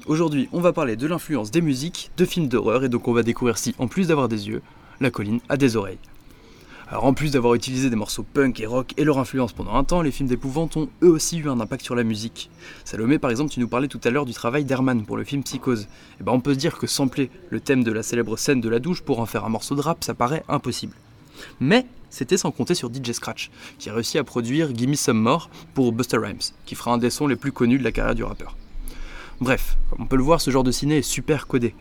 Aujourd'hui, 0.07 0.49
on 0.53 0.61
va 0.61 0.73
parler 0.73 0.95
de 0.95 1.09
l'influence 1.09 1.51
des 1.51 1.61
musiques, 1.61 2.13
de 2.17 2.25
films 2.25 2.47
d'horreur, 2.47 2.85
et 2.85 2.89
donc 2.89 3.09
on 3.09 3.13
va 3.13 3.25
découvrir 3.25 3.59
si, 3.59 3.75
en 3.81 3.89
plus 3.89 4.07
d'avoir 4.07 4.29
des 4.29 4.47
yeux, 4.47 4.63
la 5.01 5.11
colline 5.11 5.41
a 5.49 5.57
des 5.57 5.75
oreilles. 5.75 5.99
Alors 6.87 7.05
en 7.05 7.15
plus 7.15 7.33
d'avoir 7.33 7.55
utilisé 7.55 7.91
des 7.91 7.97
morceaux 7.97 8.23
punk 8.23 8.61
et 8.61 8.67
rock 8.67 8.95
et 8.97 9.03
leur 9.03 9.19
influence 9.19 9.53
pendant 9.53 9.75
un 9.75 9.83
temps, 9.83 10.03
les 10.03 10.13
films 10.13 10.29
d'épouvante 10.29 10.77
ont 10.77 10.89
eux 11.03 11.11
aussi 11.11 11.39
eu 11.39 11.49
un 11.49 11.59
impact 11.59 11.85
sur 11.85 11.97
la 11.97 12.05
musique. 12.05 12.49
Salomé 12.85 13.19
par 13.19 13.33
exemple, 13.33 13.51
tu 13.51 13.59
nous 13.59 13.67
parlais 13.67 13.89
tout 13.89 14.01
à 14.05 14.11
l'heure 14.11 14.25
du 14.25 14.35
travail 14.35 14.65
d'Herman 14.65 15.05
pour 15.05 15.17
le 15.17 15.25
film 15.25 15.43
Psychose. 15.43 15.89
Et 16.21 16.23
ben 16.23 16.31
on 16.31 16.39
peut 16.39 16.55
se 16.55 16.61
dire 16.61 16.79
que 16.79 16.87
sampler 16.87 17.29
le 17.51 17.59
thème 17.59 17.83
de 17.83 17.91
la 17.91 18.05
célèbre 18.05 18.39
scène 18.39 18.61
de 18.61 18.69
la 18.69 18.79
douche 18.79 19.03
pour 19.03 19.19
en 19.19 19.27
faire 19.27 19.45
un 19.45 19.49
morceau 19.49 19.75
de 19.75 19.81
rap, 19.81 20.05
ça 20.05 20.15
paraît 20.15 20.45
impossible. 20.49 20.95
Mais 21.59 21.87
c'était 22.15 22.37
sans 22.37 22.53
compter 22.53 22.75
sur 22.75 22.95
DJ 22.95 23.11
Scratch, 23.11 23.51
qui 23.79 23.91
a 23.91 23.95
réussi 23.95 24.19
à 24.19 24.25
produire 24.25 24.73
Gimme 24.73 24.95
Some 24.95 25.19
More 25.19 25.51
pour 25.75 25.91
Buster 25.91 26.19
Rhymes, 26.19 26.39
qui 26.65 26.77
fera 26.77 26.93
un 26.93 26.99
des 26.99 27.11
sons 27.11 27.27
les 27.27 27.35
plus 27.35 27.51
connus 27.51 27.79
de 27.79 27.83
la 27.83 27.91
carrière 27.91 28.15
du 28.15 28.23
rappeur. 28.23 28.57
Bref, 29.41 29.77
comme 29.91 30.03
on 30.03 30.07
peut 30.07 30.17
le 30.17 30.23
voir, 30.23 30.41
ce 30.41 30.53
genre 30.53 30.63
de 30.63 30.71
ciné 30.71 30.99
est 30.99 31.03
super 31.03 31.49
codé. 31.49 31.75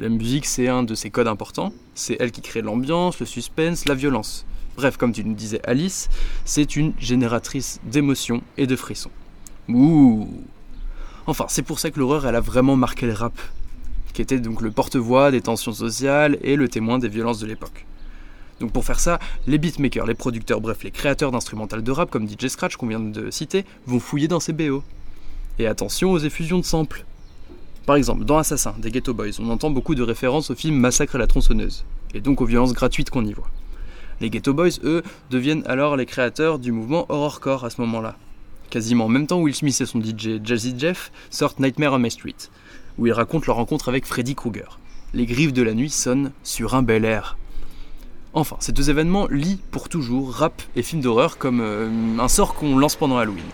La 0.00 0.08
musique, 0.08 0.46
c'est 0.46 0.66
un 0.66 0.82
de 0.82 0.96
ses 0.96 1.10
codes 1.10 1.28
importants. 1.28 1.72
C'est 1.94 2.16
elle 2.18 2.32
qui 2.32 2.40
crée 2.40 2.62
l'ambiance, 2.62 3.20
le 3.20 3.26
suspense, 3.26 3.86
la 3.86 3.94
violence. 3.94 4.44
Bref, 4.76 4.96
comme 4.96 5.12
tu 5.12 5.24
nous 5.24 5.34
disais 5.34 5.60
Alice, 5.64 6.08
c'est 6.44 6.74
une 6.74 6.92
génératrice 6.98 7.80
d'émotions 7.84 8.42
et 8.58 8.66
de 8.66 8.74
frissons. 8.74 9.12
Ouh 9.68 10.28
Enfin, 11.28 11.46
c'est 11.48 11.62
pour 11.62 11.78
ça 11.78 11.92
que 11.92 12.00
l'horreur, 12.00 12.26
elle 12.26 12.34
a 12.34 12.40
vraiment 12.40 12.74
marqué 12.74 13.06
le 13.06 13.12
rap, 13.12 13.38
qui 14.12 14.20
était 14.20 14.40
donc 14.40 14.62
le 14.62 14.72
porte-voix 14.72 15.30
des 15.30 15.42
tensions 15.42 15.72
sociales 15.72 16.38
et 16.42 16.56
le 16.56 16.68
témoin 16.68 16.98
des 16.98 17.08
violences 17.08 17.38
de 17.38 17.46
l'époque. 17.46 17.86
Donc 18.60 18.72
pour 18.72 18.84
faire 18.84 19.00
ça, 19.00 19.18
les 19.46 19.58
beatmakers, 19.58 20.06
les 20.06 20.14
producteurs, 20.14 20.60
bref, 20.60 20.82
les 20.82 20.90
créateurs 20.90 21.30
d'instrumentales 21.30 21.82
de 21.82 21.90
rap 21.90 22.10
comme 22.10 22.28
DJ 22.28 22.48
Scratch 22.48 22.76
qu'on 22.76 22.86
vient 22.86 23.00
de 23.00 23.30
citer, 23.30 23.64
vont 23.86 24.00
fouiller 24.00 24.28
dans 24.28 24.40
ces 24.40 24.52
BO. 24.52 24.82
Et 25.58 25.66
attention 25.66 26.12
aux 26.12 26.18
effusions 26.18 26.58
de 26.58 26.64
samples. 26.64 27.04
Par 27.86 27.96
exemple, 27.96 28.24
dans 28.24 28.38
Assassin, 28.38 28.74
des 28.78 28.90
Ghetto 28.90 29.14
Boys, 29.14 29.38
on 29.38 29.48
entend 29.50 29.70
beaucoup 29.70 29.94
de 29.94 30.02
références 30.02 30.50
au 30.50 30.54
film 30.54 30.76
Massacre 30.76 31.14
à 31.14 31.18
la 31.18 31.26
tronçonneuse, 31.26 31.84
et 32.14 32.20
donc 32.20 32.40
aux 32.40 32.46
violences 32.46 32.72
gratuites 32.72 33.10
qu'on 33.10 33.24
y 33.24 33.32
voit. 33.32 33.48
Les 34.20 34.30
Ghetto 34.30 34.54
Boys, 34.54 34.80
eux, 34.82 35.02
deviennent 35.30 35.62
alors 35.66 35.96
les 35.96 36.06
créateurs 36.06 36.58
du 36.58 36.72
mouvement 36.72 37.06
horrorcore 37.10 37.64
à 37.64 37.70
ce 37.70 37.80
moment-là. 37.82 38.16
Quasiment 38.70 39.04
en 39.04 39.08
même 39.08 39.26
temps, 39.26 39.40
Will 39.40 39.54
Smith 39.54 39.80
et 39.80 39.86
son 39.86 40.00
DJ 40.00 40.40
Jazzy 40.42 40.74
Jeff 40.76 41.12
sortent 41.30 41.60
Nightmare 41.60 41.92
on 41.92 41.98
My 41.98 42.10
Street, 42.10 42.34
où 42.98 43.06
ils 43.06 43.12
racontent 43.12 43.44
leur 43.46 43.56
rencontre 43.56 43.88
avec 43.88 44.06
Freddy 44.06 44.34
Krueger. 44.34 44.80
Les 45.14 45.26
griffes 45.26 45.52
de 45.52 45.62
la 45.62 45.74
nuit 45.74 45.90
sonnent 45.90 46.32
sur 46.42 46.74
un 46.74 46.82
bel 46.82 47.04
air. 47.04 47.36
Enfin, 48.38 48.56
ces 48.60 48.72
deux 48.72 48.90
événements 48.90 49.26
lient 49.28 49.58
pour 49.70 49.88
toujours 49.88 50.30
rap 50.30 50.60
et 50.76 50.82
films 50.82 51.00
d'horreur 51.00 51.38
comme 51.38 51.62
euh, 51.62 51.88
un 52.18 52.28
sort 52.28 52.54
qu'on 52.54 52.76
lance 52.76 52.94
pendant 52.94 53.16
Halloween. 53.16 53.46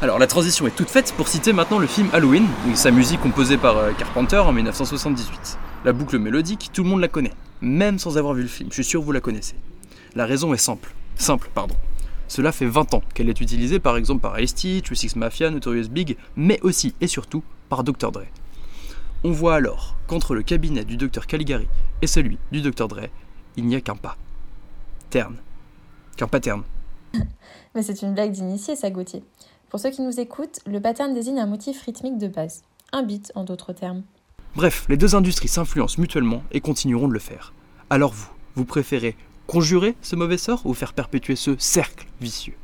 Alors 0.00 0.18
la 0.18 0.26
transition 0.26 0.66
est 0.66 0.74
toute 0.74 0.88
faite 0.88 1.12
pour 1.14 1.28
citer 1.28 1.52
maintenant 1.52 1.78
le 1.78 1.86
film 1.86 2.08
Halloween, 2.14 2.46
et 2.72 2.74
sa 2.74 2.90
musique 2.90 3.20
composée 3.20 3.58
par 3.58 3.76
euh, 3.76 3.92
Carpenter 3.92 4.38
en 4.38 4.52
1978. 4.52 5.58
La 5.84 5.92
boucle 5.92 6.18
mélodique, 6.18 6.70
tout 6.72 6.84
le 6.84 6.88
monde 6.88 7.02
la 7.02 7.08
connaît, 7.08 7.34
même 7.60 7.98
sans 7.98 8.16
avoir 8.16 8.32
vu 8.32 8.40
le 8.40 8.48
film, 8.48 8.70
je 8.70 8.76
suis 8.76 8.84
sûr 8.84 9.00
que 9.00 9.04
vous 9.04 9.12
la 9.12 9.20
connaissez. 9.20 9.56
La 10.14 10.24
raison 10.24 10.54
est 10.54 10.56
simple, 10.56 10.94
simple, 11.16 11.50
pardon. 11.52 11.74
Cela 12.28 12.52
fait 12.52 12.64
20 12.64 12.94
ans 12.94 13.02
qu'elle 13.12 13.28
est 13.28 13.42
utilisée 13.42 13.78
par 13.78 13.98
exemple 13.98 14.22
par 14.22 14.40
Ice-T, 14.40 14.84
Six 14.90 15.16
Mafia, 15.16 15.50
Notorious 15.50 15.88
Big, 15.90 16.16
mais 16.34 16.58
aussi 16.62 16.94
et 17.02 17.08
surtout 17.08 17.44
par 17.68 17.84
Dr. 17.84 18.10
Dre. 18.10 18.22
On 19.22 19.32
voit 19.32 19.56
alors 19.56 19.96
qu'entre 20.06 20.34
le 20.34 20.42
cabinet 20.42 20.86
du 20.86 20.96
Dr. 20.96 21.26
Caligari 21.26 21.68
et 22.00 22.06
celui 22.06 22.38
du 22.52 22.62
Dr. 22.62 22.88
Dre, 22.88 23.08
il 23.56 23.66
n'y 23.66 23.76
a 23.76 23.80
qu'un 23.80 23.96
pas. 23.96 24.16
Terne. 25.10 25.36
Qu'un 26.16 26.28
pattern. 26.28 26.62
Mais 27.74 27.82
c'est 27.82 28.02
une 28.02 28.14
blague 28.14 28.32
d'initié, 28.32 28.76
ça, 28.76 28.90
Gauthier. 28.90 29.22
Pour 29.68 29.80
ceux 29.80 29.90
qui 29.90 30.02
nous 30.02 30.20
écoutent, 30.20 30.60
le 30.66 30.80
pattern 30.80 31.12
désigne 31.12 31.40
un 31.40 31.46
motif 31.46 31.82
rythmique 31.82 32.18
de 32.18 32.28
base. 32.28 32.62
Un 32.92 33.02
beat, 33.02 33.32
en 33.34 33.44
d'autres 33.44 33.72
termes. 33.72 34.02
Bref, 34.54 34.86
les 34.88 34.96
deux 34.96 35.14
industries 35.14 35.48
s'influencent 35.48 36.00
mutuellement 36.00 36.42
et 36.52 36.60
continueront 36.60 37.08
de 37.08 37.12
le 37.12 37.18
faire. 37.18 37.52
Alors 37.90 38.12
vous, 38.12 38.30
vous 38.54 38.64
préférez 38.64 39.16
conjurer 39.46 39.96
ce 40.00 40.16
mauvais 40.16 40.38
sort 40.38 40.64
ou 40.64 40.74
faire 40.74 40.94
perpétuer 40.94 41.36
ce 41.36 41.56
cercle 41.58 42.06
vicieux? 42.20 42.54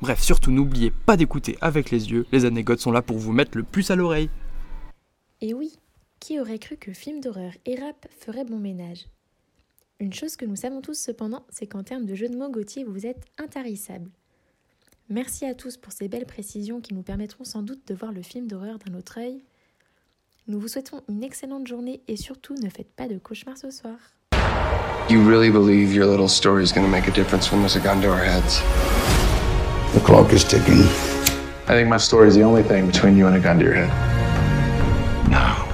Bref, 0.00 0.22
surtout 0.22 0.52
n'oubliez 0.52 0.90
pas 0.90 1.16
d'écouter 1.16 1.56
avec 1.60 1.90
les 1.90 2.10
yeux, 2.10 2.26
les 2.30 2.44
anecdotes 2.44 2.80
sont 2.80 2.92
là 2.92 3.02
pour 3.02 3.18
vous 3.18 3.32
mettre 3.32 3.56
le 3.56 3.64
plus 3.64 3.90
à 3.90 3.96
l'oreille. 3.96 4.30
Et 5.40 5.54
oui, 5.54 5.72
qui 6.20 6.38
aurait 6.38 6.58
cru 6.58 6.76
que 6.76 6.92
film 6.92 7.20
d'horreur 7.20 7.52
et 7.64 7.80
rap 7.80 8.06
feraient 8.20 8.44
bon 8.44 8.58
ménage? 8.58 9.06
Une 9.98 10.12
chose 10.12 10.36
que 10.36 10.44
nous 10.44 10.56
savons 10.56 10.80
tous 10.80 10.98
cependant, 10.98 11.44
c'est 11.48 11.66
qu'en 11.66 11.82
termes 11.82 12.04
de 12.04 12.14
jeu 12.14 12.28
de 12.28 12.36
mots, 12.36 12.50
Gauthier, 12.50 12.84
vous 12.84 13.06
êtes 13.06 13.24
intarissable. 13.38 14.10
Merci 15.08 15.46
à 15.46 15.54
tous 15.54 15.76
pour 15.76 15.92
ces 15.92 16.08
belles 16.08 16.26
précisions 16.26 16.80
qui 16.80 16.92
nous 16.92 17.02
permettront 17.02 17.44
sans 17.44 17.62
doute 17.62 17.86
de 17.86 17.94
voir 17.94 18.12
le 18.12 18.22
film 18.22 18.46
d'horreur 18.46 18.78
d'un 18.78 18.94
autre 18.94 19.18
œil. 19.18 19.42
Nous 20.48 20.60
vous 20.60 20.68
souhaitons 20.68 21.02
une 21.08 21.22
excellente 21.24 21.66
journée 21.66 22.02
et 22.08 22.16
surtout 22.16 22.54
ne 22.54 22.68
faites 22.68 22.92
pas 22.94 23.08
de 23.08 23.18
cauchemars 23.18 23.56
ce 23.56 23.70
soir. 23.70 23.96
You 25.08 25.22
really 25.22 25.50
believe 25.50 25.94
your 25.94 26.06
little 26.06 26.28
story 26.28 26.64
is 26.64 26.72
going 26.72 26.84
to 26.84 26.90
make 26.90 27.08
a 27.08 27.12
difference 27.12 27.52
when 27.52 27.60
there's 27.60 27.76
a 27.76 27.80
gun 27.80 28.02
to 28.02 28.08
our 28.08 28.22
heads? 28.22 28.60
The 29.94 30.00
clock 30.00 30.32
is 30.32 30.44
ticking. 30.44 30.82
I 31.68 31.74
think 31.74 31.88
my 31.88 31.98
story 31.98 32.28
is 32.28 32.34
the 32.34 32.42
only 32.42 32.62
thing 32.62 32.86
between 32.86 33.16
you 33.16 33.26
and 33.28 33.36
a 33.36 33.40
gun 33.40 33.58
to 33.60 33.64
your 33.64 33.74
head. 33.74 33.90
Now, 35.30 35.68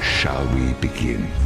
shall 0.00 0.46
we 0.54 0.72
begin? 0.80 1.43